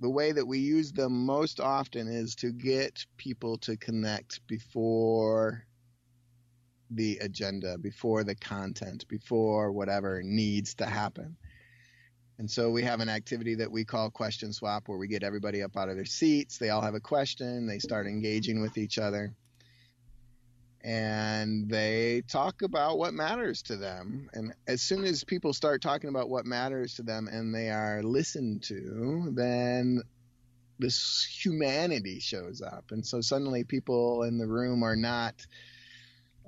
the 0.00 0.08
way 0.08 0.32
that 0.32 0.46
we 0.46 0.60
use 0.60 0.92
them 0.92 1.26
most 1.26 1.60
often 1.60 2.08
is 2.08 2.34
to 2.36 2.52
get 2.52 3.04
people 3.18 3.58
to 3.58 3.76
connect 3.76 4.46
before 4.46 5.66
the 6.90 7.18
agenda, 7.18 7.76
before 7.76 8.24
the 8.24 8.34
content, 8.34 9.06
before 9.08 9.72
whatever 9.72 10.22
needs 10.22 10.74
to 10.76 10.86
happen. 10.86 11.36
And 12.38 12.50
so 12.50 12.70
we 12.70 12.82
have 12.82 13.00
an 13.00 13.08
activity 13.08 13.54
that 13.56 13.70
we 13.70 13.84
call 13.84 14.10
question 14.10 14.52
swap 14.52 14.88
where 14.88 14.98
we 14.98 15.06
get 15.06 15.22
everybody 15.22 15.62
up 15.62 15.76
out 15.76 15.88
of 15.88 15.96
their 15.96 16.04
seats. 16.04 16.58
They 16.58 16.70
all 16.70 16.80
have 16.80 16.94
a 16.94 17.00
question. 17.00 17.66
They 17.66 17.78
start 17.78 18.06
engaging 18.06 18.60
with 18.60 18.78
each 18.78 18.98
other. 18.98 19.34
And 20.84 21.68
they 21.68 22.22
talk 22.26 22.62
about 22.62 22.98
what 22.98 23.14
matters 23.14 23.62
to 23.62 23.76
them. 23.76 24.28
And 24.32 24.52
as 24.66 24.82
soon 24.82 25.04
as 25.04 25.22
people 25.22 25.52
start 25.52 25.80
talking 25.80 26.10
about 26.10 26.28
what 26.28 26.44
matters 26.44 26.94
to 26.94 27.02
them 27.02 27.28
and 27.30 27.54
they 27.54 27.70
are 27.70 28.02
listened 28.02 28.64
to, 28.64 29.30
then 29.32 30.02
this 30.80 31.24
humanity 31.24 32.18
shows 32.18 32.60
up. 32.60 32.86
And 32.90 33.06
so 33.06 33.20
suddenly 33.20 33.62
people 33.62 34.24
in 34.24 34.38
the 34.38 34.48
room 34.48 34.82
are 34.82 34.96
not 34.96 35.46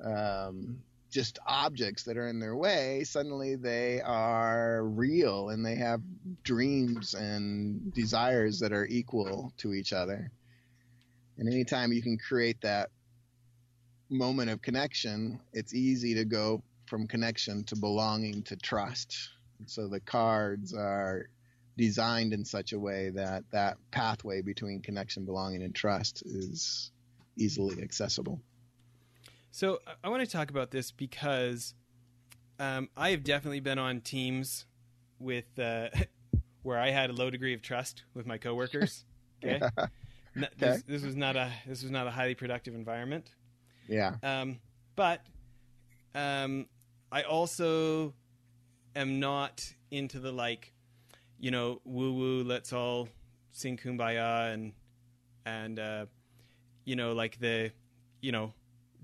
um, 0.02 0.82
just 1.14 1.38
objects 1.46 2.02
that 2.02 2.16
are 2.16 2.26
in 2.26 2.40
their 2.40 2.56
way, 2.56 3.04
suddenly 3.04 3.54
they 3.54 4.00
are 4.00 4.82
real 4.82 5.50
and 5.50 5.64
they 5.64 5.76
have 5.76 6.00
dreams 6.42 7.14
and 7.14 7.94
desires 7.94 8.58
that 8.58 8.72
are 8.72 8.84
equal 8.86 9.52
to 9.56 9.72
each 9.72 9.92
other. 9.92 10.28
And 11.38 11.48
anytime 11.48 11.92
you 11.92 12.02
can 12.02 12.18
create 12.18 12.60
that 12.62 12.90
moment 14.10 14.50
of 14.50 14.60
connection, 14.60 15.38
it's 15.52 15.72
easy 15.72 16.14
to 16.14 16.24
go 16.24 16.64
from 16.86 17.06
connection 17.06 17.62
to 17.64 17.76
belonging 17.76 18.42
to 18.42 18.56
trust. 18.56 19.30
And 19.60 19.70
so 19.70 19.86
the 19.86 20.00
cards 20.00 20.74
are 20.74 21.28
designed 21.78 22.32
in 22.32 22.44
such 22.44 22.72
a 22.72 22.78
way 22.78 23.10
that 23.10 23.44
that 23.52 23.76
pathway 23.92 24.42
between 24.42 24.80
connection, 24.80 25.26
belonging, 25.26 25.62
and 25.62 25.74
trust 25.74 26.24
is 26.26 26.90
easily 27.36 27.80
accessible. 27.82 28.40
So 29.54 29.78
I 30.02 30.08
want 30.08 30.20
to 30.20 30.28
talk 30.28 30.50
about 30.50 30.72
this 30.72 30.90
because 30.90 31.74
um, 32.58 32.88
I 32.96 33.10
have 33.10 33.22
definitely 33.22 33.60
been 33.60 33.78
on 33.78 34.00
teams 34.00 34.66
with 35.20 35.44
uh, 35.60 35.90
where 36.64 36.76
I 36.76 36.90
had 36.90 37.08
a 37.08 37.12
low 37.12 37.30
degree 37.30 37.54
of 37.54 37.62
trust 37.62 38.02
with 38.14 38.26
my 38.26 38.36
coworkers. 38.36 39.04
Okay, 39.44 39.60
okay. 39.62 39.86
This, 40.56 40.82
this, 40.84 41.02
was 41.02 41.16
not 41.16 41.36
a 41.36 41.50
this 41.66 41.82
was 41.82 41.90
not 41.90 42.06
a 42.06 42.10
highly 42.10 42.34
productive 42.34 42.74
environment. 42.74 43.30
Yeah. 43.86 44.14
Um, 44.22 44.58
but 44.96 45.20
um, 46.14 46.66
I 47.12 47.22
also 47.22 48.14
am 48.96 49.20
not 49.20 49.70
into 49.90 50.18
the 50.20 50.32
like, 50.32 50.72
you 51.38 51.50
know, 51.50 51.82
woo 51.84 52.14
woo. 52.14 52.42
Let's 52.42 52.72
all 52.72 53.10
sing 53.52 53.76
kumbaya 53.76 54.54
and 54.54 54.72
and 55.44 55.78
uh, 55.78 56.06
you 56.86 56.96
know 56.96 57.12
like 57.12 57.38
the 57.38 57.70
you 58.22 58.32
know 58.32 58.54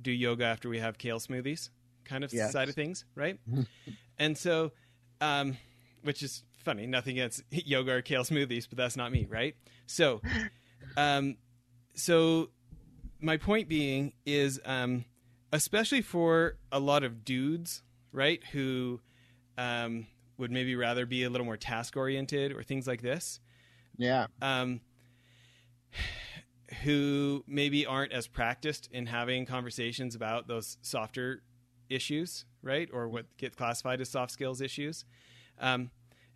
do 0.01 0.11
yoga 0.11 0.45
after 0.45 0.69
we 0.69 0.79
have 0.79 0.99
kale 0.99 1.19
smoothies 1.19 1.71
kind 2.05 2.25
of 2.25 2.33
yes. 2.33 2.53
side 2.53 2.69
of 2.69 2.75
things, 2.75 3.05
right? 3.15 3.39
and 4.19 4.37
so, 4.37 4.73
um, 5.21 5.57
which 6.03 6.23
is 6.23 6.43
funny, 6.65 6.87
nothing 6.87 7.19
against 7.19 7.43
yoga 7.51 7.93
or 7.93 8.03
kale 8.03 8.25
smoothies, 8.25 8.69
but 8.69 8.77
that's 8.77 8.97
not 8.97 9.13
me, 9.13 9.27
right? 9.29 9.55
So, 9.87 10.21
um, 10.97 11.37
so 11.95 12.51
my 13.21 13.37
point 13.37 13.69
being 13.69 14.13
is, 14.27 14.61
um, 14.65 15.05
especially 15.53 16.03
for 16.03 16.57
a 16.73 16.79
lot 16.79 17.05
of 17.05 17.25
dudes, 17.25 17.83
right, 18.13 18.43
who 18.53 19.01
um, 19.57 20.07
would 20.39 20.51
maybe 20.51 20.75
rather 20.75 21.07
be 21.07 21.25
a 21.25 21.31
little 21.31 21.45
more 21.45 21.57
task 21.57 21.97
oriented 21.97 22.53
or 22.53 22.63
things 22.63 22.87
like 22.87 23.03
this. 23.03 23.41
Yeah. 23.97 24.27
Um, 24.41 24.81
who 26.83 27.45
maybe 27.47 27.87
aren't 27.87 28.13
as 28.13 28.27
practiced 28.27 28.89
in 28.93 29.07
having 29.07 29.47
conversations 29.47 30.15
about 30.15 30.47
those 30.47 30.79
softer 30.83 31.43
issues, 31.89 32.45
right? 32.63 32.89
Or 32.93 33.09
what 33.09 33.27
get 33.37 33.57
classified 33.57 34.01
as 34.01 34.09
soft 34.09 34.33
skills 34.33 34.61
issues. 34.61 35.05
Um, 35.59 35.91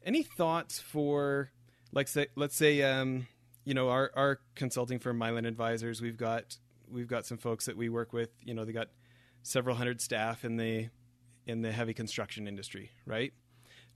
any 0.04 0.22
thoughts 0.22 0.80
for, 0.80 1.50
like, 1.92 2.08
say, 2.08 2.26
let's 2.36 2.56
say, 2.56 2.82
um, 2.82 3.26
you 3.64 3.74
know, 3.74 3.88
our, 3.88 4.10
our 4.14 4.40
consulting 4.54 4.98
firm, 4.98 5.18
Mylan 5.18 5.46
Advisors, 5.46 6.02
we've 6.02 6.18
got 6.18 6.58
we've 6.90 7.08
got 7.08 7.24
some 7.24 7.38
folks 7.38 7.66
that 7.66 7.76
we 7.76 7.88
work 7.88 8.12
with. 8.12 8.30
You 8.42 8.54
know, 8.54 8.64
they 8.64 8.72
got 8.72 8.88
several 9.42 9.76
hundred 9.76 10.00
staff 10.00 10.44
in 10.44 10.56
the 10.56 10.88
in 11.46 11.62
the 11.62 11.72
heavy 11.72 11.94
construction 11.94 12.48
industry, 12.48 12.90
right? 13.06 13.32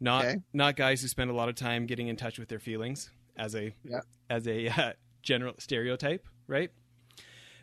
Not 0.00 0.24
okay. 0.24 0.36
not 0.52 0.76
guys 0.76 1.02
who 1.02 1.08
spend 1.08 1.30
a 1.30 1.34
lot 1.34 1.48
of 1.48 1.54
time 1.56 1.86
getting 1.86 2.08
in 2.08 2.16
touch 2.16 2.38
with 2.38 2.48
their 2.48 2.58
feelings 2.58 3.10
as 3.36 3.54
a 3.54 3.74
yeah. 3.84 4.00
as 4.30 4.46
a 4.46 4.68
uh, 4.68 4.92
general 5.28 5.54
stereotype, 5.58 6.26
right? 6.46 6.70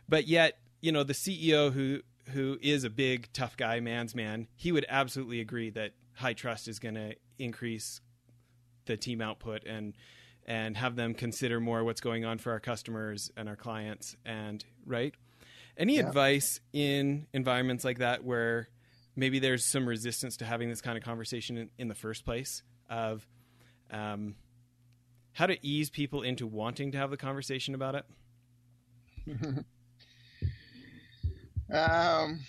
But 0.07 0.27
yet, 0.27 0.59
you 0.81 0.91
know, 0.91 1.03
the 1.03 1.13
CEO 1.13 1.73
who 1.73 2.01
who 2.29 2.57
is 2.61 2.83
a 2.83 2.89
big 2.89 3.27
tough 3.33 3.57
guy, 3.57 3.79
man's 3.79 4.15
man, 4.15 4.47
he 4.55 4.71
would 4.71 4.85
absolutely 4.87 5.39
agree 5.41 5.71
that 5.71 5.91
high 6.13 6.33
trust 6.33 6.67
is 6.67 6.79
going 6.79 6.95
to 6.95 7.15
increase 7.39 8.01
the 8.85 8.95
team 8.95 9.19
output 9.19 9.63
and 9.65 9.95
and 10.45 10.77
have 10.77 10.95
them 10.95 11.15
consider 11.15 11.59
more 11.59 11.83
what's 11.83 12.01
going 12.01 12.23
on 12.23 12.37
for 12.37 12.51
our 12.51 12.59
customers 12.59 13.31
and 13.35 13.49
our 13.49 13.55
clients 13.55 14.15
and 14.25 14.63
right 14.85 15.15
any 15.75 15.95
yeah. 15.95 16.07
advice 16.07 16.59
in 16.71 17.25
environments 17.33 17.83
like 17.83 17.97
that 17.97 18.23
where 18.23 18.69
maybe 19.15 19.39
there's 19.39 19.65
some 19.65 19.87
resistance 19.87 20.37
to 20.37 20.45
having 20.45 20.69
this 20.69 20.81
kind 20.81 20.97
of 20.99 21.03
conversation 21.03 21.57
in, 21.57 21.69
in 21.79 21.87
the 21.87 21.95
first 21.95 22.25
place 22.25 22.61
of 22.91 23.27
um, 23.89 24.35
how 25.35 25.45
to 25.45 25.57
ease 25.65 25.89
people 25.89 26.23
into 26.23 26.45
wanting 26.45 26.91
to 26.91 26.97
have 26.97 27.11
the 27.11 27.17
conversation 27.17 27.75
about 27.75 27.95
it 27.95 28.05
um 31.73 32.39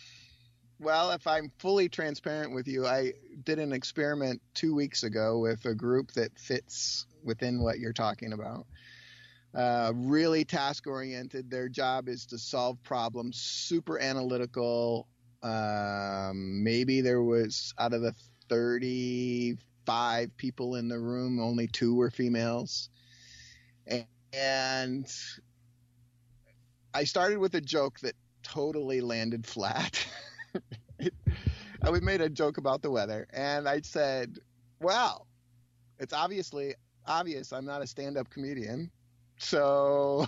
well, 0.78 1.11
if 1.12 1.26
I'm 1.26 1.50
fully 1.59 1.88
transparent 1.88 2.55
with 2.55 2.69
you, 2.69 2.87
I 2.87 3.12
did 3.45 3.59
an 3.59 3.73
experiment 3.73 4.43
two 4.55 4.75
weeks 4.75 5.05
ago 5.05 5.38
with 5.38 5.64
a 5.64 5.75
group 5.75 6.12
that 6.12 6.38
fits 6.38 7.07
within 7.25 7.62
what 7.62 7.78
you're 7.78 7.95
talking 7.95 8.35
about. 8.35 8.66
Uh, 9.55 9.93
really 9.95 10.45
task 10.45 10.87
oriented. 10.87 11.50
Their 11.50 11.69
job 11.69 12.09
is 12.09 12.26
to 12.26 12.38
solve 12.38 12.83
problems, 12.83 13.38
super 13.38 13.99
analytical. 13.99 15.09
Um, 15.43 16.62
maybe 16.62 17.00
there 17.00 17.23
was 17.23 17.73
out 17.78 17.95
of 17.95 18.02
the 18.02 18.14
35 19.87 20.37
people 20.37 20.75
in 20.75 20.88
the 20.88 20.99
room, 20.99 21.40
only 21.40 21.66
two 21.66 21.95
were 21.95 22.11
females. 22.11 22.90
And 24.33 25.07
I 26.93 27.05
started 27.05 27.38
with 27.38 27.55
a 27.55 27.61
joke 27.61 28.00
that 28.00 28.14
totally 28.43 29.00
landed 29.00 29.47
flat. 29.47 30.07
we 31.90 32.00
made 32.00 32.21
a 32.21 32.28
joke 32.28 32.59
about 32.59 32.83
the 32.83 32.90
weather, 32.90 33.26
and 33.33 33.69
I 33.69 33.81
said, 33.81 34.38
"Well, 34.81 35.26
it's 35.99 36.12
obviously 36.12 36.75
obvious 37.07 37.52
I'm 37.52 37.64
not 37.64 37.83
a 37.83 37.87
stand-up 37.87 38.28
comedian, 38.28 38.90
so 39.38 40.26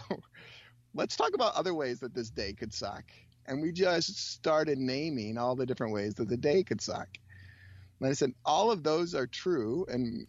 let's 0.95 1.17
talk 1.17 1.35
about 1.35 1.55
other 1.55 1.75
ways 1.75 2.01
that 2.01 2.15
this 2.15 2.31
day 2.31 2.55
could 2.55 2.73
suck." 2.73 3.05
And 3.47 3.61
we 3.61 3.73
just 3.73 4.33
started 4.35 4.79
naming 4.79 5.37
all 5.37 5.57
the 5.57 5.67
different 5.67 5.93
ways 5.93 6.15
that 6.15 6.29
the 6.29 6.37
day 6.37 6.63
could 6.63 6.81
suck. 6.81 7.09
And 8.01 8.09
I 8.09 8.13
said, 8.13 8.33
all 8.45 8.71
of 8.71 8.83
those 8.83 9.15
are 9.15 9.27
true 9.27 9.87
and 9.89 10.27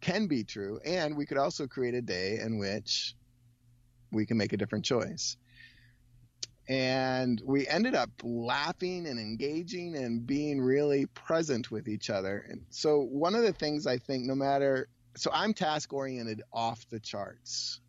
can 0.00 0.26
be 0.26 0.44
true, 0.44 0.80
and 0.84 1.16
we 1.16 1.24
could 1.24 1.38
also 1.38 1.66
create 1.66 1.94
a 1.94 2.02
day 2.02 2.38
in 2.40 2.58
which 2.58 3.14
we 4.12 4.26
can 4.26 4.36
make 4.36 4.52
a 4.52 4.56
different 4.56 4.84
choice 4.84 5.36
and 6.68 7.42
we 7.44 7.66
ended 7.68 7.94
up 7.94 8.10
laughing 8.22 9.06
and 9.06 9.18
engaging 9.18 9.96
and 9.96 10.26
being 10.26 10.60
really 10.60 11.06
present 11.06 11.70
with 11.70 11.88
each 11.88 12.08
other. 12.08 12.46
And 12.48 12.62
so 12.70 13.00
one 13.00 13.34
of 13.34 13.42
the 13.42 13.52
things 13.52 13.86
I 13.86 13.98
think, 13.98 14.24
no 14.24 14.34
matter, 14.34 14.88
so 15.16 15.30
I'm 15.32 15.52
task 15.52 15.92
oriented 15.92 16.42
off 16.52 16.88
the 16.88 17.00
charts. 17.00 17.80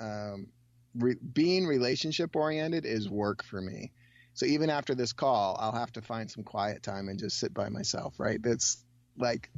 Um, 0.00 0.48
re, 0.96 1.14
being 1.32 1.66
relationship 1.66 2.34
oriented 2.34 2.84
is 2.84 3.08
work 3.08 3.44
for 3.44 3.60
me. 3.60 3.92
So 4.36 4.44
even 4.44 4.68
after 4.68 4.94
this 4.94 5.14
call, 5.14 5.56
I'll 5.58 5.72
have 5.72 5.92
to 5.92 6.02
find 6.02 6.30
some 6.30 6.44
quiet 6.44 6.82
time 6.82 7.08
and 7.08 7.18
just 7.18 7.38
sit 7.38 7.54
by 7.54 7.70
myself, 7.70 8.20
right? 8.20 8.40
That's 8.42 8.84
like 9.16 9.50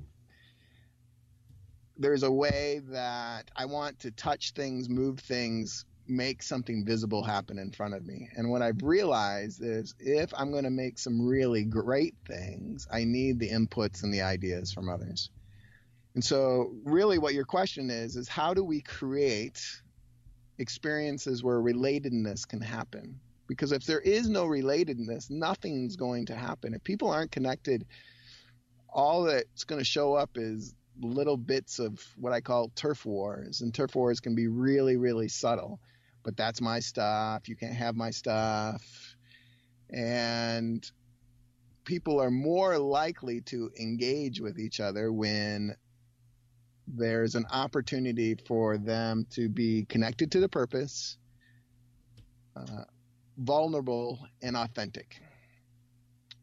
there's 1.97 2.23
a 2.23 2.31
way 2.31 2.81
that 2.91 3.51
I 3.57 3.65
want 3.65 3.99
to 4.01 4.13
touch 4.13 4.53
things, 4.53 4.89
move 4.89 5.19
things, 5.19 5.85
make 6.07 6.45
something 6.45 6.85
visible 6.85 7.25
happen 7.25 7.59
in 7.59 7.73
front 7.73 7.95
of 7.95 8.07
me. 8.07 8.29
And 8.37 8.51
what 8.51 8.63
I've 8.63 8.81
realized 8.85 9.61
is 9.65 9.97
if 9.99 10.33
I'm 10.33 10.53
going 10.53 10.63
to 10.63 10.71
make 10.71 11.01
some 11.01 11.27
really 11.27 11.65
great 11.65 12.15
things, 12.25 12.87
I 12.89 13.03
need 13.03 13.41
the 13.41 13.51
inputs 13.51 14.05
and 14.05 14.15
the 14.15 14.23
ideas 14.23 14.73
from 14.73 14.89
others. 14.89 15.29
And 16.15 16.25
so 16.25 16.73
really 16.85 17.19
what 17.19 17.35
your 17.35 17.45
question 17.45 17.91
is 17.91 18.15
is 18.15 18.29
how 18.29 18.55
do 18.55 18.63
we 18.63 18.81
create 18.81 19.61
experiences 20.59 21.43
where 21.43 21.59
relatedness 21.61 22.47
can 22.47 22.61
happen? 22.61 23.19
Because 23.49 23.73
if 23.73 23.85
there 23.85 24.01
is 24.01 24.29
no 24.29 24.45
relatedness, 24.45 25.31
nothing's 25.31 25.97
going 25.97 26.27
to 26.27 26.37
happen. 26.37 26.75
If 26.75 26.85
people 26.85 27.11
aren't 27.11 27.33
connected, 27.33 27.87
all 28.89 29.25
that's 29.25 29.65
going 29.65 29.81
to 29.81 29.85
show 29.85 30.15
up 30.15 30.31
is 30.37 30.75
little 31.01 31.37
bits 31.37 31.81
of 31.81 32.01
what 32.17 32.33
I 32.33 32.41
call 32.41 32.71
turf 32.77 33.05
wars. 33.05 33.63
And 33.63 33.75
turf 33.75 33.97
wars 33.97 34.21
can 34.21 34.37
be 34.37 34.47
really, 34.47 34.97
really 34.97 35.29
subtle 35.29 35.81
but 36.29 36.37
that's 36.37 36.61
my 36.61 36.81
stuff. 36.81 37.49
You 37.49 37.57
can't 37.57 37.73
have 37.73 37.97
my 37.97 38.11
stuff. 38.11 39.17
And 39.89 40.85
people 41.85 42.21
are 42.21 42.31
more 42.31 42.77
likely 42.77 43.41
to 43.43 43.71
engage 43.81 44.39
with 44.39 44.59
each 44.59 44.79
other 44.79 45.11
when 45.11 45.75
there's 46.87 47.35
an 47.35 47.47
opportunity 47.51 48.35
for 48.47 48.77
them 48.77 49.27
to 49.31 49.49
be 49.49 49.87
connected 49.89 50.33
to 50.33 50.41
the 50.41 50.51
purpose, 50.51 51.17
uh, 52.55 52.85
vulnerable, 53.39 54.19
and 54.43 54.57
authentic. 54.57 55.21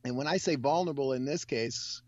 And 0.03 0.15
when 0.17 0.27
I 0.27 0.37
say 0.37 0.55
vulnerable 0.55 1.13
in 1.13 1.25
this 1.25 1.45
case, 1.45 2.01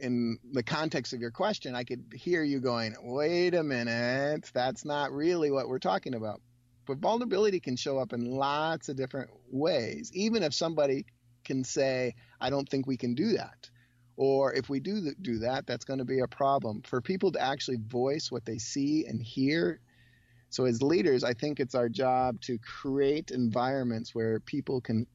in 0.00 0.38
the 0.52 0.62
context 0.62 1.12
of 1.12 1.20
your 1.20 1.30
question, 1.30 1.74
I 1.74 1.84
could 1.84 2.12
hear 2.14 2.42
you 2.42 2.60
going, 2.60 2.94
wait 3.02 3.54
a 3.54 3.62
minute, 3.62 4.50
that's 4.52 4.84
not 4.84 5.12
really 5.12 5.50
what 5.50 5.68
we're 5.68 5.78
talking 5.78 6.14
about. 6.14 6.40
But 6.86 6.98
vulnerability 6.98 7.60
can 7.60 7.76
show 7.76 7.98
up 7.98 8.12
in 8.12 8.30
lots 8.30 8.88
of 8.88 8.96
different 8.96 9.30
ways, 9.50 10.10
even 10.14 10.42
if 10.42 10.54
somebody 10.54 11.06
can 11.44 11.64
say, 11.64 12.14
I 12.40 12.50
don't 12.50 12.68
think 12.68 12.86
we 12.86 12.96
can 12.96 13.14
do 13.14 13.36
that. 13.36 13.70
Or 14.16 14.52
if 14.52 14.68
we 14.68 14.80
do 14.80 15.12
do 15.22 15.38
that, 15.38 15.66
that's 15.66 15.84
going 15.84 16.00
to 16.00 16.04
be 16.04 16.20
a 16.20 16.26
problem. 16.26 16.82
For 16.82 17.00
people 17.00 17.32
to 17.32 17.40
actually 17.40 17.78
voice 17.86 18.30
what 18.30 18.44
they 18.44 18.58
see 18.58 19.06
and 19.06 19.22
hear. 19.22 19.80
So, 20.50 20.64
as 20.64 20.82
leaders, 20.82 21.24
I 21.24 21.34
think 21.34 21.60
it's 21.60 21.74
our 21.74 21.88
job 21.88 22.40
to 22.42 22.58
create 22.58 23.30
environments 23.30 24.14
where 24.14 24.40
people 24.40 24.80
can 24.80 25.06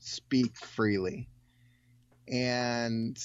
speak 0.00 0.56
freely. 0.56 1.28
And 2.28 3.18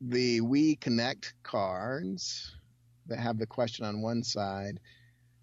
the 0.00 0.40
We 0.40 0.76
Connect 0.76 1.34
cards 1.42 2.54
that 3.06 3.18
have 3.18 3.38
the 3.38 3.46
question 3.46 3.84
on 3.84 4.02
one 4.02 4.22
side, 4.22 4.78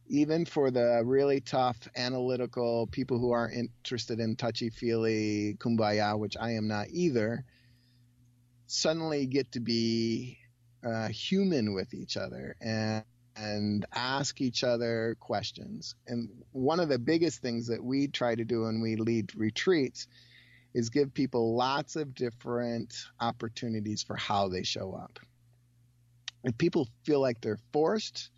even 0.08 0.46
for 0.46 0.70
the 0.70 1.02
really 1.06 1.40
tough 1.40 1.78
analytical 1.96 2.88
people 2.88 3.20
who 3.20 3.32
aren't 3.32 3.54
interested 3.54 4.20
in 4.20 4.36
touchy 4.36 4.70
feely 4.70 5.56
kumbaya, 5.60 6.18
which 6.18 6.38
I 6.40 6.52
am 6.52 6.68
not 6.68 6.88
either, 6.90 7.44
suddenly 8.68 9.26
get 9.26 9.52
to 9.54 9.60
be 9.60 10.38
uh, 10.86 11.08
human 11.08 11.74
with 11.74 11.94
each 11.94 12.16
other 12.18 12.56
and 12.62 13.04
and 13.40 13.86
ask 13.94 14.42
each 14.42 14.64
other 14.64 15.16
questions. 15.20 15.96
And 16.08 16.30
one 16.52 16.80
of 16.80 16.90
the 16.90 17.00
biggest 17.00 17.42
things 17.42 17.68
that 17.68 17.84
we 17.84 18.08
try 18.08 18.36
to 18.36 18.44
do 18.44 18.64
when 18.64 18.82
we 18.82 18.98
lead 18.98 19.34
retreats 19.36 20.08
is 20.74 20.90
give 20.90 21.14
people 21.14 21.56
lots 21.56 21.96
of 21.96 22.14
different 22.14 22.94
opportunities 23.20 24.04
for 24.04 24.16
how 24.16 24.50
they 24.50 24.64
show 24.64 24.94
up. 24.94 25.20
If 26.44 26.58
people 26.58 26.88
feel 27.06 27.22
like 27.22 27.42
they're 27.42 27.60
forced, 27.72 28.30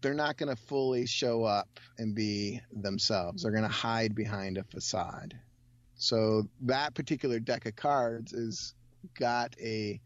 they're 0.00 0.14
not 0.14 0.36
going 0.36 0.54
to 0.54 0.62
fully 0.62 1.06
show 1.06 1.44
up 1.44 1.80
and 1.98 2.14
be 2.14 2.60
themselves. 2.72 3.42
They're 3.42 3.52
going 3.52 3.64
to 3.64 3.68
hide 3.68 4.14
behind 4.14 4.56
a 4.56 4.64
facade. 4.64 5.34
So 5.96 6.48
that 6.62 6.94
particular 6.94 7.40
deck 7.40 7.66
of 7.66 7.74
cards 7.74 8.32
is 8.32 8.74
got 9.18 9.56
a, 9.60 10.00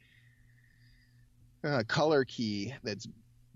a 1.62 1.84
color 1.84 2.24
key 2.24 2.74
that's 2.82 3.06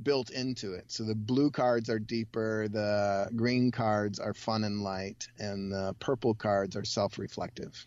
built 0.02 0.30
into 0.30 0.74
it. 0.74 0.84
So 0.90 1.04
the 1.04 1.14
blue 1.14 1.50
cards 1.50 1.88
are 1.88 1.98
deeper, 1.98 2.68
the 2.68 3.30
green 3.34 3.70
cards 3.70 4.18
are 4.18 4.34
fun 4.34 4.64
and 4.64 4.82
light, 4.82 5.28
and 5.38 5.72
the 5.72 5.94
purple 5.98 6.34
cards 6.34 6.76
are 6.76 6.84
self 6.84 7.18
reflective. 7.18 7.86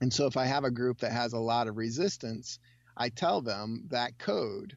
And 0.00 0.12
so 0.12 0.26
if 0.26 0.36
I 0.36 0.44
have 0.44 0.64
a 0.64 0.70
group 0.70 1.00
that 1.00 1.12
has 1.12 1.32
a 1.32 1.38
lot 1.38 1.68
of 1.68 1.76
resistance, 1.76 2.58
I 2.96 3.08
tell 3.08 3.40
them 3.40 3.86
that 3.90 4.18
code. 4.18 4.76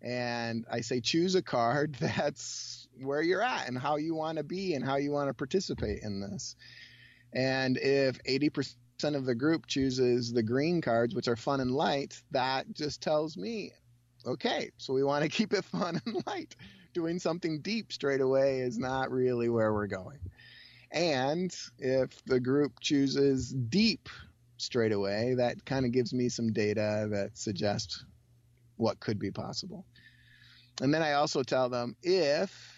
And 0.00 0.64
I 0.70 0.80
say, 0.80 1.00
choose 1.00 1.34
a 1.34 1.42
card 1.42 1.96
that's 2.00 2.86
where 3.00 3.22
you're 3.22 3.42
at 3.42 3.68
and 3.68 3.78
how 3.78 3.96
you 3.96 4.14
want 4.14 4.38
to 4.38 4.44
be 4.44 4.74
and 4.74 4.84
how 4.84 4.96
you 4.96 5.10
want 5.10 5.28
to 5.28 5.34
participate 5.34 6.02
in 6.02 6.20
this. 6.20 6.56
And 7.32 7.76
if 7.76 8.22
80% 8.22 8.74
of 9.04 9.24
the 9.24 9.34
group 9.34 9.66
chooses 9.66 10.32
the 10.32 10.42
green 10.42 10.80
cards, 10.80 11.14
which 11.14 11.28
are 11.28 11.36
fun 11.36 11.60
and 11.60 11.70
light, 11.70 12.20
that 12.30 12.72
just 12.72 13.00
tells 13.00 13.36
me 13.36 13.72
okay, 14.26 14.70
so 14.78 14.92
we 14.92 15.04
want 15.04 15.22
to 15.22 15.28
keep 15.36 15.52
it 15.52 15.64
fun 15.64 16.00
and 16.06 16.22
light. 16.26 16.54
Doing 16.94 17.18
something 17.18 17.60
deep 17.60 17.92
straight 17.92 18.20
away 18.20 18.60
is 18.60 18.78
not 18.78 19.10
really 19.10 19.48
where 19.48 19.72
we're 19.72 19.86
going. 19.86 20.18
And 20.90 21.54
if 21.78 22.24
the 22.24 22.40
group 22.40 22.80
chooses 22.80 23.50
deep 23.50 24.08
straight 24.56 24.92
away, 24.92 25.34
that 25.34 25.64
kind 25.64 25.84
of 25.84 25.92
gives 25.92 26.12
me 26.12 26.28
some 26.28 26.52
data 26.52 27.06
that 27.10 27.36
suggests 27.36 28.04
what 28.76 28.98
could 29.00 29.18
be 29.18 29.30
possible. 29.30 29.84
And 30.80 30.92
then 30.92 31.02
I 31.02 31.12
also 31.12 31.42
tell 31.42 31.68
them 31.68 31.94
if 32.02 32.77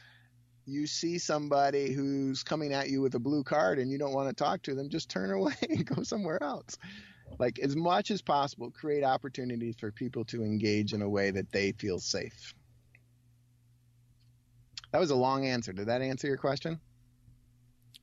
you 0.66 0.86
see 0.86 1.18
somebody 1.18 1.92
who's 1.92 2.42
coming 2.42 2.72
at 2.72 2.90
you 2.90 3.00
with 3.00 3.14
a 3.14 3.18
blue 3.18 3.42
card 3.42 3.78
and 3.78 3.90
you 3.90 3.98
don't 3.98 4.12
want 4.12 4.28
to 4.28 4.34
talk 4.34 4.62
to 4.62 4.74
them, 4.74 4.88
just 4.88 5.08
turn 5.08 5.30
away 5.38 5.54
and 5.68 5.84
go 5.84 6.02
somewhere 6.02 6.42
else. 6.42 6.78
Like 7.38 7.58
as 7.60 7.76
much 7.76 8.10
as 8.10 8.22
possible, 8.22 8.70
create 8.70 9.04
opportunities 9.04 9.76
for 9.78 9.92
people 9.92 10.24
to 10.26 10.42
engage 10.42 10.92
in 10.92 11.02
a 11.02 11.08
way 11.08 11.30
that 11.30 11.50
they 11.52 11.72
feel 11.72 11.98
safe. 11.98 12.54
That 14.92 14.98
was 14.98 15.10
a 15.10 15.16
long 15.16 15.46
answer. 15.46 15.72
Did 15.72 15.86
that 15.86 16.02
answer 16.02 16.26
your 16.26 16.36
question? 16.36 16.80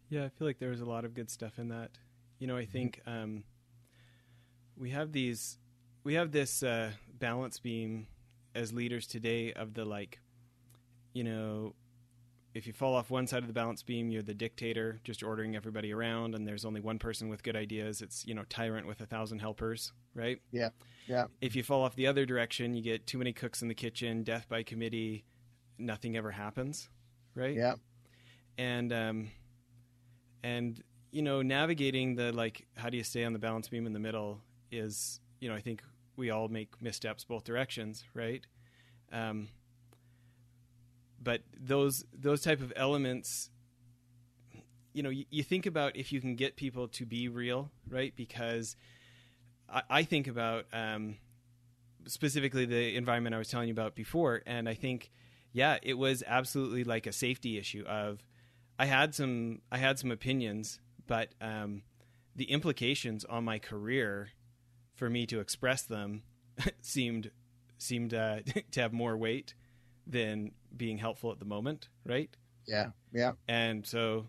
Yeah, 0.09 0.23
I 0.23 0.29
feel 0.29 0.47
like 0.47 0.59
there 0.59 0.69
was 0.69 0.79
a 0.79 0.85
lot 0.85 1.03
of 1.03 1.13
good 1.13 1.29
stuff 1.29 1.59
in 1.59 1.67
that. 1.69 1.91
You 2.39 2.47
know, 2.47 2.55
I 2.55 2.65
think 2.65 3.01
um, 3.05 3.43
we 4.77 4.91
have 4.91 5.11
these, 5.11 5.57
we 6.05 6.13
have 6.13 6.31
this 6.31 6.63
uh, 6.63 6.91
balance 7.19 7.59
beam 7.59 8.07
as 8.55 8.71
leaders 8.71 9.05
today 9.05 9.51
of 9.53 9.73
the 9.73 9.83
like, 9.83 10.19
you 11.11 11.25
know, 11.25 11.73
if 12.57 12.65
you 12.65 12.73
fall 12.73 12.95
off 12.95 13.11
one 13.11 13.27
side 13.27 13.43
of 13.43 13.47
the 13.47 13.53
balance 13.53 13.83
beam, 13.83 14.09
you're 14.09 14.23
the 14.23 14.33
dictator, 14.33 14.99
just 15.03 15.21
ordering 15.21 15.55
everybody 15.55 15.93
around, 15.93 16.33
and 16.33 16.47
there's 16.47 16.65
only 16.65 16.81
one 16.81 16.97
person 16.97 17.29
with 17.29 17.43
good 17.43 17.55
ideas. 17.55 18.01
It's 18.01 18.25
you 18.25 18.33
know 18.33 18.43
tyrant 18.49 18.87
with 18.87 18.99
a 18.99 19.05
thousand 19.05 19.39
helpers, 19.39 19.93
right? 20.15 20.41
Yeah, 20.51 20.69
yeah. 21.07 21.25
If 21.39 21.55
you 21.55 21.61
fall 21.61 21.83
off 21.83 21.95
the 21.95 22.07
other 22.07 22.25
direction, 22.25 22.73
you 22.73 22.81
get 22.81 23.05
too 23.05 23.19
many 23.19 23.31
cooks 23.31 23.61
in 23.61 23.67
the 23.67 23.75
kitchen, 23.75 24.23
death 24.23 24.47
by 24.49 24.63
committee, 24.63 25.23
nothing 25.77 26.17
ever 26.17 26.31
happens, 26.31 26.89
right? 27.35 27.55
Yeah. 27.55 27.75
And 28.57 28.91
um, 28.91 29.31
and 30.43 30.81
you 31.11 31.21
know 31.21 31.43
navigating 31.43 32.15
the 32.15 32.31
like 32.31 32.65
how 32.75 32.89
do 32.89 32.97
you 32.97 33.03
stay 33.03 33.23
on 33.23 33.33
the 33.33 33.39
balance 33.39 33.69
beam 33.69 33.85
in 33.85 33.93
the 33.93 33.99
middle 33.99 34.41
is 34.71 35.19
you 35.39 35.47
know 35.47 35.55
I 35.55 35.61
think 35.61 35.83
we 36.15 36.31
all 36.31 36.47
make 36.47 36.81
missteps 36.81 37.23
both 37.23 37.43
directions, 37.43 38.03
right? 38.15 38.43
Um, 39.11 39.47
but 41.21 41.41
those 41.59 42.05
those 42.13 42.41
type 42.41 42.61
of 42.61 42.71
elements 42.75 43.49
you 44.93 45.03
know 45.03 45.09
you, 45.09 45.25
you, 45.29 45.43
think 45.43 45.65
about 45.65 45.95
if 45.95 46.11
you 46.11 46.19
can 46.19 46.35
get 46.35 46.55
people 46.55 46.87
to 46.87 47.05
be 47.05 47.27
real 47.27 47.71
right? 47.89 48.13
Because 48.15 48.75
i, 49.69 49.81
I 49.89 50.03
think 50.03 50.27
about 50.27 50.65
um, 50.73 51.17
specifically 52.05 52.65
the 52.65 52.95
environment 52.95 53.35
i 53.35 53.37
was 53.37 53.49
telling 53.49 53.67
you 53.67 53.73
about 53.73 53.95
before 53.95 54.41
and 54.45 54.69
i 54.69 54.73
think 54.73 55.11
yeah 55.51 55.77
it 55.83 55.97
was 55.97 56.23
absolutely 56.25 56.83
like 56.83 57.05
a 57.05 57.11
safety 57.11 57.57
issue 57.57 57.83
of 57.87 58.23
i 58.79 58.85
had 58.85 59.13
some 59.13 59.61
i 59.71 59.77
had 59.77 59.99
some 59.99 60.11
opinions 60.11 60.79
but 61.05 61.29
um, 61.41 61.83
the 62.35 62.51
implications 62.51 63.25
on 63.25 63.43
my 63.43 63.59
career 63.59 64.29
for 64.93 65.09
me 65.09 65.25
to 65.25 65.39
express 65.39 65.83
them 65.83 66.23
seemed 66.81 67.31
seemed 67.77 68.13
uh, 68.13 68.39
to 68.71 68.81
have 68.81 68.93
more 68.93 69.17
weight 69.17 69.53
than 70.07 70.51
being 70.75 70.97
helpful 70.97 71.31
at 71.31 71.39
the 71.39 71.45
moment, 71.45 71.89
right? 72.05 72.29
Yeah, 72.65 72.87
yeah. 73.13 73.33
And 73.47 73.85
so, 73.85 74.27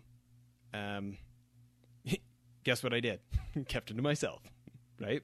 um, 0.73 1.17
guess 2.63 2.83
what 2.83 2.93
I 2.93 2.99
did? 2.99 3.19
Kept 3.67 3.91
it 3.91 3.95
to 3.95 4.01
myself, 4.01 4.41
right? 4.99 5.21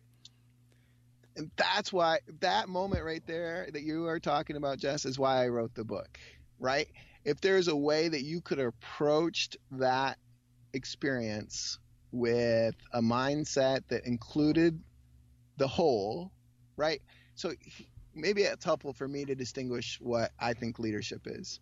And 1.38 1.52
that's 1.58 1.92
why 1.92 2.20
that 2.40 2.70
moment 2.70 3.04
right 3.04 3.26
there 3.26 3.68
that 3.74 3.84
you 3.84 4.08
are 4.08 4.20
talking 4.20 4.56
about, 4.56 4.78
Jess, 4.78 5.06
is 5.06 5.20
why 5.20 5.44
I 5.44 5.50
wrote 5.50 5.76
the 5.76 5.84
book, 5.84 6.18
right? 6.60 6.88
If 7.26 7.42
there's 7.42 7.68
a 7.68 7.76
way 7.76 8.08
that 8.08 8.24
you 8.24 8.40
could 8.40 8.58
have 8.58 8.68
approached 8.68 9.58
that 9.72 10.18
experience 10.74 11.80
with 12.12 12.76
a 12.94 13.02
mindset 13.02 13.82
that 13.90 14.06
included 14.06 14.82
the 15.58 15.68
whole, 15.68 16.32
right? 16.78 17.02
So 17.36 17.54
maybe 18.16 18.44
it's 18.44 18.66
helpful 18.66 18.94
for 18.94 19.08
me 19.08 19.26
to 19.26 19.36
distinguish 19.36 20.00
what 20.02 20.32
I 20.40 20.54
think 20.54 20.80
leadership 20.80 21.22
is. 21.26 21.60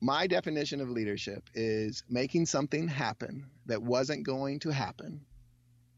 My 0.00 0.26
definition 0.26 0.80
of 0.80 0.90
leadership 0.90 1.48
is 1.54 2.02
making 2.08 2.46
something 2.46 2.88
happen 2.88 3.46
that 3.66 3.82
wasn't 3.82 4.24
going 4.24 4.58
to 4.60 4.70
happen 4.70 5.20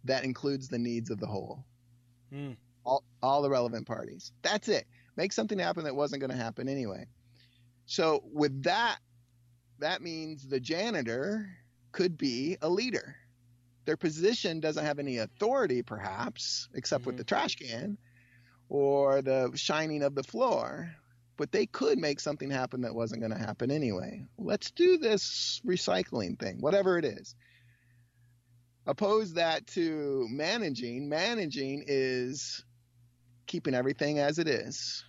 that 0.05 0.25
includes 0.25 0.69
the 0.69 0.79
needs 0.79 1.11
of 1.11 1.21
the 1.21 1.27
whole. 1.27 1.65
Mm. 2.33 2.57
All, 2.85 3.05
all 3.23 3.43
the 3.43 3.51
relevant 3.51 3.87
parties. 3.87 4.33
That's 4.43 4.69
it. 4.69 4.87
Make 5.17 5.33
something 5.33 5.59
happen 5.59 5.85
that 5.85 5.95
wasn't 5.95 6.21
going 6.21 6.33
to 6.33 6.37
happen 6.37 6.69
anyway. 6.69 7.07
So 7.87 8.25
with 8.33 8.65
that, 8.65 8.99
that 9.79 10.03
means 10.03 10.49
the 10.49 10.61
janitor 10.61 11.49
could 11.93 12.19
be 12.19 12.57
a 12.61 12.69
leader. 12.69 13.17
Their 13.85 13.97
position 13.97 14.61
doesn't 14.61 14.85
have 14.85 14.99
any 14.99 15.19
authority, 15.19 15.83
perhaps, 15.83 16.69
except 16.75 17.03
mm-hmm. 17.03 17.09
with 17.09 17.17
the 17.19 17.25
trash 17.25 17.57
can 17.57 17.99
or 18.73 19.21
the 19.21 19.51
shining 19.55 20.03
of 20.03 20.15
the 20.15 20.23
floor, 20.23 20.91
but 21.37 21.53
they 21.53 21.67
could 21.67 21.99
make 21.99 22.19
something 22.19 22.51
happen 22.51 22.81
that 22.81 22.95
wasn't 22.95 23.21
going 23.21 23.31
to 23.31 23.39
happen 23.39 23.71
anyway. 23.71 24.25
Let's 24.39 24.71
do 24.71 24.97
this 24.97 25.61
recycling 25.67 26.39
thing, 26.39 26.57
whatever 26.59 26.97
it 26.97 27.05
is. 27.05 27.35
Oppose 28.87 29.35
that 29.35 29.67
to 29.69 30.27
managing. 30.31 31.11
Managing 31.11 31.85
is 31.87 32.65
keeping 33.47 33.75
everything 33.75 34.19
as 34.19 34.39
it 34.39 34.49
is, 34.49 35.05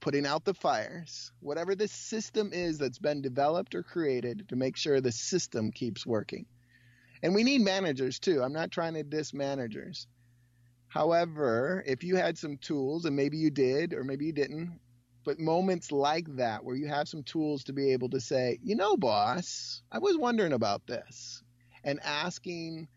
putting 0.00 0.26
out 0.26 0.44
the 0.44 0.52
fires, 0.52 1.30
whatever 1.38 1.76
the 1.76 1.86
system 1.86 2.50
is 2.52 2.78
that's 2.78 2.98
been 2.98 3.22
developed 3.22 3.76
or 3.76 3.84
created 3.84 4.48
to 4.48 4.56
make 4.56 4.76
sure 4.76 5.00
the 5.00 5.12
system 5.12 5.70
keeps 5.70 6.04
working. 6.04 6.46
And 7.22 7.32
we 7.32 7.44
need 7.44 7.60
managers 7.60 8.18
too. 8.18 8.42
I'm 8.42 8.52
not 8.52 8.72
trying 8.72 8.94
to 8.94 9.04
diss 9.04 9.32
managers. 9.32 10.08
However, 10.92 11.82
if 11.86 12.04
you 12.04 12.16
had 12.16 12.36
some 12.36 12.58
tools, 12.58 13.06
and 13.06 13.16
maybe 13.16 13.38
you 13.38 13.48
did, 13.48 13.94
or 13.94 14.04
maybe 14.04 14.26
you 14.26 14.32
didn't, 14.32 14.78
but 15.24 15.38
moments 15.38 15.90
like 15.90 16.26
that 16.36 16.62
where 16.62 16.76
you 16.76 16.86
have 16.86 17.08
some 17.08 17.22
tools 17.22 17.64
to 17.64 17.72
be 17.72 17.92
able 17.92 18.10
to 18.10 18.20
say, 18.20 18.58
you 18.62 18.76
know, 18.76 18.98
boss, 18.98 19.80
I 19.90 20.00
was 20.00 20.18
wondering 20.18 20.52
about 20.52 20.86
this, 20.86 21.42
and 21.82 21.98
asking 22.04 22.88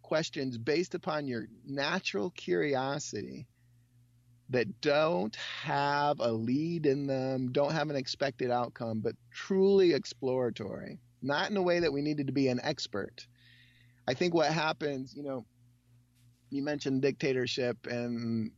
questions 0.00 0.56
based 0.56 0.94
upon 0.94 1.28
your 1.28 1.46
natural 1.66 2.30
curiosity 2.30 3.46
that 4.48 4.80
don't 4.80 5.36
have 5.36 6.20
a 6.20 6.32
lead 6.32 6.86
in 6.86 7.06
them, 7.06 7.52
don't 7.52 7.72
have 7.72 7.90
an 7.90 7.96
expected 7.96 8.50
outcome, 8.50 9.00
but 9.00 9.14
truly 9.30 9.92
exploratory, 9.92 11.00
not 11.20 11.50
in 11.50 11.56
a 11.58 11.62
way 11.62 11.80
that 11.80 11.92
we 11.92 12.00
needed 12.00 12.28
to 12.28 12.32
be 12.32 12.48
an 12.48 12.60
expert. 12.62 13.26
I 14.08 14.14
think 14.14 14.32
what 14.32 14.50
happens, 14.50 15.14
you 15.14 15.22
know, 15.22 15.44
you 16.52 16.62
mentioned 16.62 17.00
dictatorship 17.00 17.86
and 17.86 18.50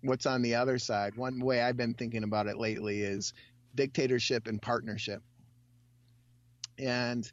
what's 0.00 0.24
on 0.24 0.40
the 0.40 0.54
other 0.54 0.78
side. 0.78 1.14
One 1.14 1.38
way 1.38 1.60
I've 1.60 1.76
been 1.76 1.92
thinking 1.92 2.24
about 2.24 2.46
it 2.46 2.56
lately 2.56 3.02
is 3.02 3.34
dictatorship 3.74 4.46
and 4.46 4.60
partnership. 4.60 5.22
And 6.78 7.30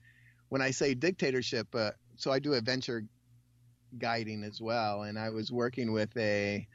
when 0.49 0.61
I 0.61 0.71
say 0.71 0.93
dictatorship, 0.93 1.73
uh, 1.73 1.91
so 2.17 2.29
I 2.29 2.39
do 2.39 2.53
adventure 2.53 3.05
guiding 3.97 4.43
as 4.43 4.59
well, 4.59 5.03
and 5.03 5.17
I 5.17 5.29
was 5.29 5.49
working 5.49 5.93
with 5.93 6.15
a 6.17 6.67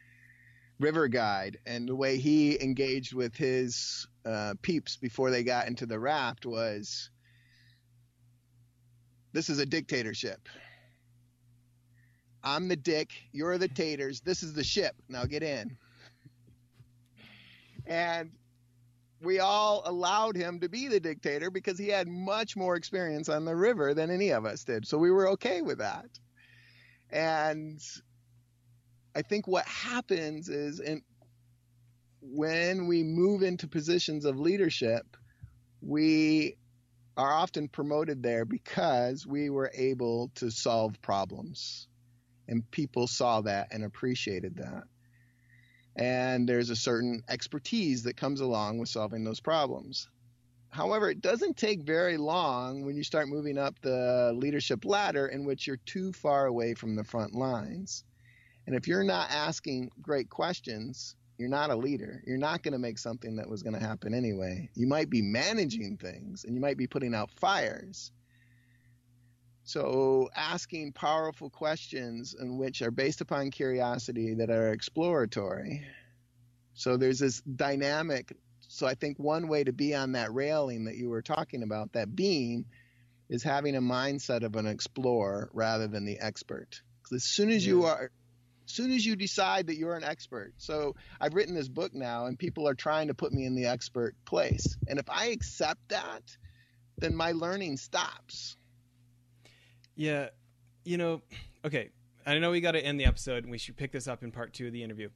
river 0.81 1.09
guide, 1.09 1.59
and 1.67 1.87
the 1.87 1.95
way 1.95 2.17
he 2.17 2.61
engaged 2.63 3.13
with 3.13 3.37
his 3.37 4.07
uh, 4.25 4.55
peeps 4.63 4.97
before 4.97 5.31
they 5.31 5.45
got 5.45 5.69
into 5.69 5.85
the 5.85 6.01
raft 6.01 6.47
was, 6.47 7.11
"This 9.33 9.51
is 9.51 9.59
a 9.59 9.67
dictatorship." 9.67 10.49
I'm 12.45 12.69
the 12.69 12.77
dick. 12.77 13.13
You're 13.33 13.59
the 13.59 13.69
taters. 13.69 14.21
This 14.21 14.43
is 14.43 14.55
the 14.55 14.65
ship. 14.65 14.95
Now 15.09 15.25
get 15.25 15.43
in. 15.43 15.77
And 17.87 18.31
we 19.21 19.39
all 19.39 19.83
allowed 19.85 20.37
him 20.37 20.61
to 20.61 20.69
be 20.69 20.89
the 20.89 21.01
dictator 21.01 21.51
because 21.51 21.79
he 21.79 21.89
had 21.89 22.09
much 22.09 22.57
more 22.57 22.75
experience 22.75 23.29
on 23.29 23.45
the 23.45 23.55
river 23.55 23.95
than 23.95 24.11
any 24.11 24.31
of 24.31 24.45
us 24.45 24.65
did. 24.65 24.87
So 24.87 24.99
we 24.99 25.11
were 25.11 25.31
okay 25.31 25.63
with 25.63 25.79
that. 25.79 26.07
And 27.11 27.81
I 29.15 29.23
think 29.23 29.47
what 29.47 29.67
happens 29.67 30.49
is 30.49 30.81
in, 30.81 31.03
when 32.21 32.87
we 32.87 33.05
move 33.05 33.43
into 33.43 33.69
positions 33.69 34.25
of 34.25 34.39
leadership, 34.39 35.17
we 35.81 36.57
are 37.17 37.33
often 37.33 37.69
promoted 37.69 38.23
there 38.23 38.45
because 38.45 39.27
we 39.27 39.51
were 39.51 39.71
able 39.75 40.31
to 40.37 40.51
solve 40.51 41.01
problems 41.03 41.87
and 42.49 42.69
people 42.71 43.07
saw 43.07 43.41
that 43.43 43.69
and 43.71 43.85
appreciated 43.85 44.57
that. 44.57 44.85
And 45.97 46.49
there's 46.49 46.71
a 46.71 46.77
certain 46.77 47.23
expertise 47.29 48.05
that 48.05 48.17
comes 48.17 48.41
along 48.41 48.79
with 48.79 48.89
solving 48.89 49.25
those 49.25 49.41
problems. 49.41 50.09
However, 50.71 51.11
it 51.11 51.21
doesn't 51.21 51.59
take 51.59 51.83
very 51.83 52.17
long 52.17 52.87
when 52.87 52.97
you 52.97 53.05
start 53.05 53.29
moving 53.29 53.59
up 53.59 53.79
the 53.83 54.33
leadership 54.35 54.87
ladder 54.87 55.27
in 55.27 55.45
which 55.45 55.67
you're 55.67 55.77
too 55.85 56.13
far 56.13 56.47
away 56.47 56.73
from 56.73 56.97
the 56.97 57.05
front 57.05 57.35
lines. 57.35 58.05
And 58.67 58.75
if 58.75 58.89
you're 58.89 59.05
not 59.05 59.31
asking 59.31 59.91
great 60.01 60.31
questions, 60.31 61.15
you're 61.37 61.51
not 61.51 61.71
a 61.71 61.77
leader. 61.77 62.23
You're 62.27 62.39
not 62.39 62.63
going 62.63 62.73
to 62.73 62.79
make 62.79 62.99
something 62.99 63.37
that 63.37 63.51
was 63.51 63.63
going 63.63 63.75
to 63.75 63.85
happen 63.85 64.15
anyway. 64.15 64.71
You 64.75 64.87
might 64.87 65.11
be 65.11 65.21
managing 65.21 65.99
things 65.99 66.45
and 66.45 66.55
you 66.55 66.61
might 66.61 66.79
be 66.79 66.87
putting 66.87 67.15
out 67.15 67.31
fires, 67.33 68.13
so 69.65 70.31
asking 70.35 70.93
powerful 70.93 71.51
questions 71.51 72.35
in 72.39 72.59
which 72.59 72.83
are 72.83 72.91
based 72.91 73.21
upon 73.21 73.51
curiosity 73.51 74.35
that 74.35 74.51
are 74.51 74.73
exploratory. 74.73 75.87
So 76.75 76.97
there's 76.97 77.19
this 77.19 77.41
dynamic 77.43 78.33
So 78.69 78.87
I 78.87 78.95
think 78.95 79.19
one 79.19 79.49
way 79.49 79.65
to 79.65 79.73
be 79.73 79.95
on 79.95 80.13
that 80.13 80.33
railing 80.33 80.87
that 80.87 80.97
you 80.97 81.11
were 81.11 81.21
talking 81.21 81.63
about, 81.63 81.93
that 81.93 82.17
beam, 82.17 82.65
is 83.29 83.43
having 83.43 83.77
a 83.77 83.83
mindset 83.83 84.45
of 84.45 84.57
an 84.57 84.67
explorer 84.67 85.51
rather 85.53 85.89
than 85.89 86.07
the 86.07 86.19
expert. 86.19 86.81
Because 87.03 87.17
as 87.17 87.25
soon 87.25 87.51
as 87.51 87.67
you 87.67 87.85
are 87.85 88.11
as 88.65 88.73
soon 88.73 88.93
as 88.93 89.05
you 89.05 89.17
decide 89.17 89.67
that 89.67 89.77
you're 89.77 89.97
an 89.97 90.05
expert. 90.05 90.55
So 90.57 90.95
I've 91.21 91.35
written 91.35 91.55
this 91.55 91.69
book 91.69 91.93
now 91.95 92.27
and 92.27 92.39
people 92.39 92.67
are 92.67 92.75
trying 92.75 93.09
to 93.09 93.15
put 93.15 93.33
me 93.33 93.45
in 93.45 93.55
the 93.55 93.67
expert 93.67 94.15
place. 94.25 94.77
And 94.89 94.99
if 94.99 95.11
I 95.11 95.27
accept 95.27 95.89
that, 95.89 96.23
then 96.97 97.15
my 97.15 97.33
learning 97.33 97.77
stops. 97.77 98.57
Yeah. 99.97 100.29
You 100.85 100.97
know, 100.97 101.23
okay. 101.65 101.91
I 102.27 102.39
know 102.39 102.51
we 102.51 102.61
got 102.61 102.73
to 102.73 102.85
end 102.85 103.01
the 103.01 103.05
episode 103.05 103.45
and 103.45 103.51
we 103.51 103.59
should 103.59 103.77
pick 103.77 103.93
this 103.93 104.07
up 104.07 104.23
in 104.23 104.31
part 104.31 104.53
two 104.53 104.67
of 104.67 104.73
the 104.73 104.83
interview. 104.83 105.09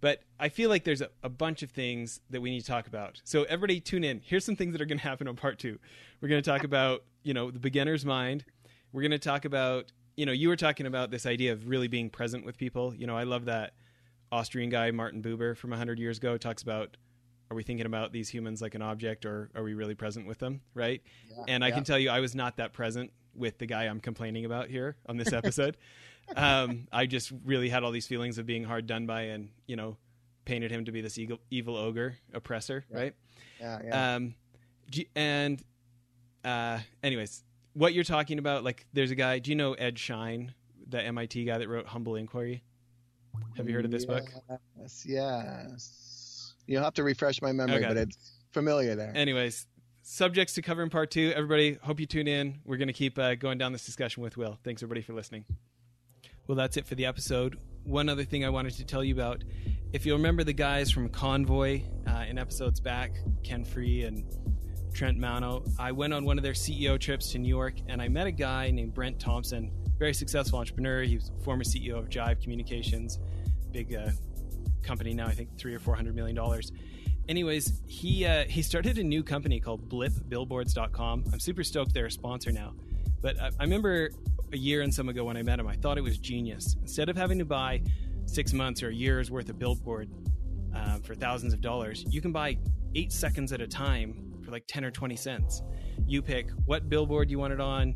But 0.00 0.22
I 0.38 0.48
feel 0.48 0.68
like 0.68 0.84
there's 0.84 1.00
a, 1.00 1.10
a, 1.22 1.28
bunch 1.28 1.62
of 1.62 1.70
things 1.70 2.20
that 2.30 2.40
we 2.40 2.50
need 2.50 2.60
to 2.60 2.66
talk 2.66 2.86
about. 2.86 3.20
So 3.24 3.42
everybody 3.44 3.80
tune 3.80 4.04
in. 4.04 4.20
Here's 4.24 4.44
some 4.44 4.54
things 4.54 4.72
that 4.72 4.80
are 4.80 4.86
going 4.86 4.98
to 4.98 5.04
happen 5.04 5.26
on 5.26 5.34
part 5.34 5.58
two. 5.58 5.78
We're 6.20 6.28
going 6.28 6.42
to 6.42 6.48
talk 6.48 6.62
about, 6.62 7.02
you 7.24 7.34
know, 7.34 7.50
the 7.50 7.58
beginner's 7.58 8.04
mind. 8.04 8.44
We're 8.92 9.02
going 9.02 9.10
to 9.10 9.18
talk 9.18 9.44
about, 9.44 9.90
you 10.16 10.24
know, 10.24 10.32
you 10.32 10.48
were 10.48 10.56
talking 10.56 10.86
about 10.86 11.10
this 11.10 11.26
idea 11.26 11.52
of 11.52 11.68
really 11.68 11.88
being 11.88 12.10
present 12.10 12.44
with 12.44 12.56
people. 12.56 12.94
You 12.94 13.08
know, 13.08 13.16
I 13.16 13.24
love 13.24 13.46
that 13.46 13.74
Austrian 14.30 14.70
guy, 14.70 14.90
Martin 14.92 15.20
Buber 15.20 15.56
from 15.56 15.70
100 15.70 15.98
years 15.98 16.18
ago, 16.18 16.36
talks 16.36 16.62
about 16.62 16.96
are 17.50 17.56
we 17.56 17.62
thinking 17.62 17.86
about 17.86 18.12
these 18.12 18.28
humans 18.28 18.60
like 18.60 18.74
an 18.74 18.82
object 18.82 19.24
or 19.24 19.50
are 19.54 19.62
we 19.62 19.74
really 19.74 19.94
present 19.94 20.26
with 20.26 20.38
them? 20.38 20.60
Right. 20.74 21.02
Yeah, 21.30 21.44
and 21.48 21.64
I 21.64 21.68
yeah. 21.68 21.74
can 21.74 21.84
tell 21.84 21.98
you, 21.98 22.10
I 22.10 22.20
was 22.20 22.34
not 22.34 22.58
that 22.58 22.72
present 22.72 23.10
with 23.38 23.58
the 23.58 23.66
guy 23.66 23.84
I'm 23.84 24.00
complaining 24.00 24.44
about 24.44 24.68
here 24.68 24.96
on 25.06 25.16
this 25.16 25.32
episode 25.32 25.76
um, 26.36 26.88
I 26.92 27.06
just 27.06 27.32
really 27.44 27.68
had 27.68 27.84
all 27.84 27.90
these 27.90 28.06
feelings 28.06 28.38
of 28.38 28.46
being 28.46 28.64
hard 28.64 28.86
done 28.86 29.06
by, 29.06 29.22
and 29.22 29.50
you 29.66 29.76
know, 29.76 29.96
painted 30.44 30.70
him 30.70 30.84
to 30.84 30.92
be 30.92 31.00
this 31.00 31.18
evil, 31.18 31.38
evil 31.50 31.76
ogre 31.76 32.16
oppressor, 32.34 32.84
yeah. 32.90 32.96
right? 32.98 33.14
Yeah, 33.60 33.78
yeah. 33.84 34.14
Um, 34.14 34.34
and 35.14 35.62
uh, 36.44 36.78
anyways, 37.02 37.44
what 37.74 37.94
you're 37.94 38.04
talking 38.04 38.38
about, 38.38 38.64
like, 38.64 38.86
there's 38.92 39.10
a 39.10 39.14
guy. 39.14 39.38
Do 39.38 39.50
you 39.50 39.56
know 39.56 39.74
Ed 39.74 39.98
Schein, 39.98 40.54
the 40.88 41.02
MIT 41.02 41.44
guy 41.44 41.58
that 41.58 41.68
wrote 41.68 41.86
Humble 41.86 42.16
Inquiry? 42.16 42.62
Have 43.56 43.68
you 43.68 43.74
heard 43.74 43.84
of 43.84 43.90
this 43.90 44.04
yes, 44.08 44.20
book? 44.20 44.58
Yes, 44.78 45.06
yes. 45.06 46.54
You'll 46.66 46.82
have 46.82 46.94
to 46.94 47.02
refresh 47.02 47.40
my 47.40 47.52
memory, 47.52 47.76
okay. 47.76 47.88
but 47.88 47.96
it's 47.96 48.18
familiar 48.52 48.94
there. 48.94 49.12
Anyways, 49.14 49.66
subjects 50.08 50.54
to 50.54 50.62
cover 50.62 50.82
in 50.82 50.88
part 50.88 51.10
two. 51.10 51.32
Everybody, 51.36 51.78
hope 51.82 52.00
you 52.00 52.06
tune 52.06 52.26
in. 52.26 52.60
We're 52.64 52.78
going 52.78 52.88
to 52.88 52.94
keep 52.94 53.18
uh, 53.18 53.34
going 53.34 53.58
down 53.58 53.72
this 53.72 53.84
discussion 53.84 54.22
with 54.22 54.38
Will. 54.38 54.58
Thanks, 54.64 54.82
everybody, 54.82 55.02
for 55.02 55.12
listening. 55.12 55.44
Well, 56.46 56.56
that's 56.56 56.78
it 56.78 56.86
for 56.86 56.94
the 56.94 57.04
episode. 57.04 57.58
One 57.84 58.08
other 58.08 58.24
thing 58.24 58.42
I 58.42 58.48
wanted 58.48 58.72
to 58.76 58.84
tell 58.86 59.04
you 59.04 59.12
about 59.12 59.44
if 59.92 60.06
you 60.06 60.14
remember 60.14 60.44
the 60.44 60.54
guys 60.54 60.90
from 60.90 61.10
Convoy 61.10 61.82
uh, 62.06 62.24
in 62.26 62.38
episodes 62.38 62.80
back, 62.80 63.12
Ken 63.44 63.64
Free 63.64 64.04
and 64.04 64.24
Trent 64.94 65.18
Mano, 65.18 65.62
I 65.78 65.92
went 65.92 66.14
on 66.14 66.24
one 66.24 66.38
of 66.38 66.42
their 66.42 66.54
CEO 66.54 66.98
trips 66.98 67.30
to 67.32 67.38
New 67.38 67.48
York 67.48 67.74
and 67.86 68.00
I 68.00 68.08
met 68.08 68.26
a 68.26 68.32
guy 68.32 68.70
named 68.70 68.94
Brent 68.94 69.20
Thompson, 69.20 69.70
very 69.98 70.14
successful 70.14 70.58
entrepreneur. 70.58 71.02
He 71.02 71.16
was 71.16 71.32
former 71.44 71.64
CEO 71.64 71.98
of 71.98 72.08
Jive 72.08 72.40
Communications, 72.42 73.18
big 73.72 73.94
uh, 73.94 74.08
company 74.82 75.12
now, 75.12 75.26
I 75.26 75.32
think 75.32 75.58
three 75.58 75.74
or 75.74 75.78
four 75.78 75.94
hundred 75.94 76.14
million 76.14 76.34
dollars. 76.34 76.72
Anyways, 77.28 77.82
he 77.86 78.24
uh, 78.24 78.44
he 78.44 78.62
started 78.62 78.98
a 78.98 79.04
new 79.04 79.22
company 79.22 79.60
called 79.60 79.88
BlipBillboards.com. 79.88 81.24
I'm 81.32 81.40
super 81.40 81.62
stoked 81.62 81.92
they're 81.92 82.06
a 82.06 82.10
sponsor 82.10 82.50
now. 82.50 82.74
But 83.20 83.38
I, 83.40 83.50
I 83.58 83.64
remember 83.64 84.10
a 84.52 84.56
year 84.56 84.80
and 84.80 84.92
some 84.94 85.08
ago 85.10 85.24
when 85.24 85.36
I 85.36 85.42
met 85.42 85.58
him, 85.58 85.66
I 85.66 85.74
thought 85.74 85.98
it 85.98 86.02
was 86.02 86.16
genius. 86.18 86.76
Instead 86.80 87.10
of 87.10 87.16
having 87.16 87.38
to 87.38 87.44
buy 87.44 87.82
six 88.24 88.52
months 88.54 88.82
or 88.82 88.88
a 88.88 88.94
year's 88.94 89.30
worth 89.30 89.50
of 89.50 89.58
billboard 89.58 90.10
uh, 90.74 90.98
for 91.00 91.14
thousands 91.14 91.52
of 91.52 91.60
dollars, 91.60 92.04
you 92.08 92.22
can 92.22 92.32
buy 92.32 92.56
eight 92.94 93.12
seconds 93.12 93.52
at 93.52 93.60
a 93.60 93.66
time 93.66 94.34
for 94.42 94.50
like 94.50 94.64
10 94.66 94.84
or 94.84 94.90
20 94.90 95.16
cents. 95.16 95.62
You 96.06 96.22
pick 96.22 96.50
what 96.64 96.88
billboard 96.88 97.30
you 97.30 97.38
want 97.38 97.52
it 97.52 97.60
on, 97.60 97.94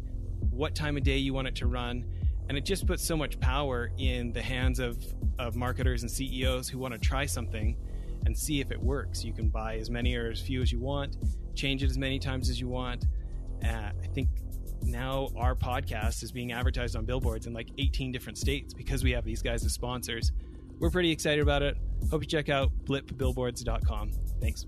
what 0.50 0.74
time 0.74 0.98
of 0.98 1.04
day 1.04 1.16
you 1.16 1.32
want 1.32 1.48
it 1.48 1.54
to 1.56 1.66
run, 1.66 2.04
and 2.48 2.58
it 2.58 2.66
just 2.66 2.86
puts 2.86 3.02
so 3.02 3.16
much 3.16 3.40
power 3.40 3.92
in 3.96 4.32
the 4.32 4.42
hands 4.42 4.78
of, 4.78 5.02
of 5.38 5.56
marketers 5.56 6.02
and 6.02 6.10
CEOs 6.10 6.68
who 6.68 6.78
want 6.78 6.92
to 6.92 7.00
try 7.00 7.24
something 7.24 7.76
and 8.26 8.36
see 8.36 8.60
if 8.60 8.70
it 8.70 8.80
works. 8.80 9.24
You 9.24 9.32
can 9.32 9.48
buy 9.48 9.76
as 9.76 9.90
many 9.90 10.14
or 10.14 10.30
as 10.30 10.40
few 10.40 10.62
as 10.62 10.72
you 10.72 10.80
want, 10.80 11.16
change 11.54 11.82
it 11.82 11.90
as 11.90 11.98
many 11.98 12.18
times 12.18 12.50
as 12.50 12.60
you 12.60 12.68
want. 12.68 13.04
Uh, 13.64 13.90
I 14.02 14.06
think 14.14 14.28
now 14.82 15.28
our 15.36 15.54
podcast 15.54 16.22
is 16.22 16.32
being 16.32 16.52
advertised 16.52 16.96
on 16.96 17.04
billboards 17.04 17.46
in 17.46 17.52
like 17.52 17.68
18 17.78 18.12
different 18.12 18.38
states 18.38 18.74
because 18.74 19.04
we 19.04 19.12
have 19.12 19.24
these 19.24 19.42
guys 19.42 19.64
as 19.64 19.72
sponsors. 19.72 20.32
We're 20.78 20.90
pretty 20.90 21.10
excited 21.10 21.42
about 21.42 21.62
it. 21.62 21.76
Hope 22.10 22.22
you 22.22 22.28
check 22.28 22.48
out 22.48 22.72
blipbillboards.com. 22.84 24.12
Thanks. 24.40 24.66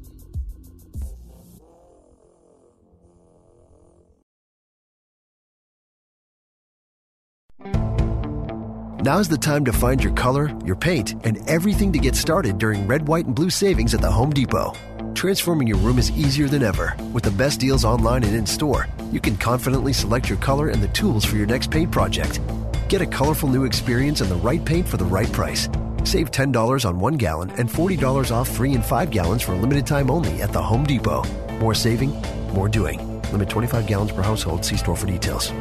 Now's 9.04 9.28
the 9.28 9.36
time 9.36 9.66
to 9.66 9.72
find 9.74 10.02
your 10.02 10.14
color, 10.14 10.50
your 10.64 10.76
paint, 10.76 11.12
and 11.26 11.36
everything 11.46 11.92
to 11.92 11.98
get 11.98 12.16
started 12.16 12.56
during 12.56 12.86
red, 12.86 13.06
white, 13.06 13.26
and 13.26 13.34
blue 13.34 13.50
savings 13.50 13.92
at 13.92 14.00
the 14.00 14.10
Home 14.10 14.30
Depot. 14.30 14.72
Transforming 15.12 15.68
your 15.68 15.76
room 15.76 15.98
is 15.98 16.10
easier 16.12 16.48
than 16.48 16.62
ever. 16.62 16.96
With 17.12 17.22
the 17.22 17.30
best 17.30 17.60
deals 17.60 17.84
online 17.84 18.24
and 18.24 18.34
in 18.34 18.46
store, 18.46 18.88
you 19.12 19.20
can 19.20 19.36
confidently 19.36 19.92
select 19.92 20.30
your 20.30 20.38
color 20.38 20.70
and 20.70 20.82
the 20.82 20.88
tools 20.88 21.22
for 21.22 21.36
your 21.36 21.44
next 21.44 21.70
paint 21.70 21.92
project. 21.92 22.40
Get 22.88 23.02
a 23.02 23.06
colorful 23.06 23.50
new 23.50 23.64
experience 23.64 24.22
and 24.22 24.30
the 24.30 24.36
right 24.36 24.64
paint 24.64 24.88
for 24.88 24.96
the 24.96 25.04
right 25.04 25.30
price. 25.32 25.68
Save 26.04 26.30
$10 26.30 26.88
on 26.88 26.98
one 26.98 27.18
gallon 27.18 27.50
and 27.58 27.68
$40 27.68 28.30
off 28.30 28.48
three 28.48 28.72
and 28.72 28.82
five 28.82 29.10
gallons 29.10 29.42
for 29.42 29.52
a 29.52 29.56
limited 29.58 29.86
time 29.86 30.10
only 30.10 30.40
at 30.40 30.50
the 30.50 30.62
Home 30.62 30.84
Depot. 30.84 31.24
More 31.58 31.74
saving, 31.74 32.14
more 32.54 32.70
doing. 32.70 33.20
Limit 33.32 33.50
25 33.50 33.86
gallons 33.86 34.12
per 34.12 34.22
household. 34.22 34.64
See 34.64 34.78
store 34.78 34.96
for 34.96 35.06
details. 35.06 35.52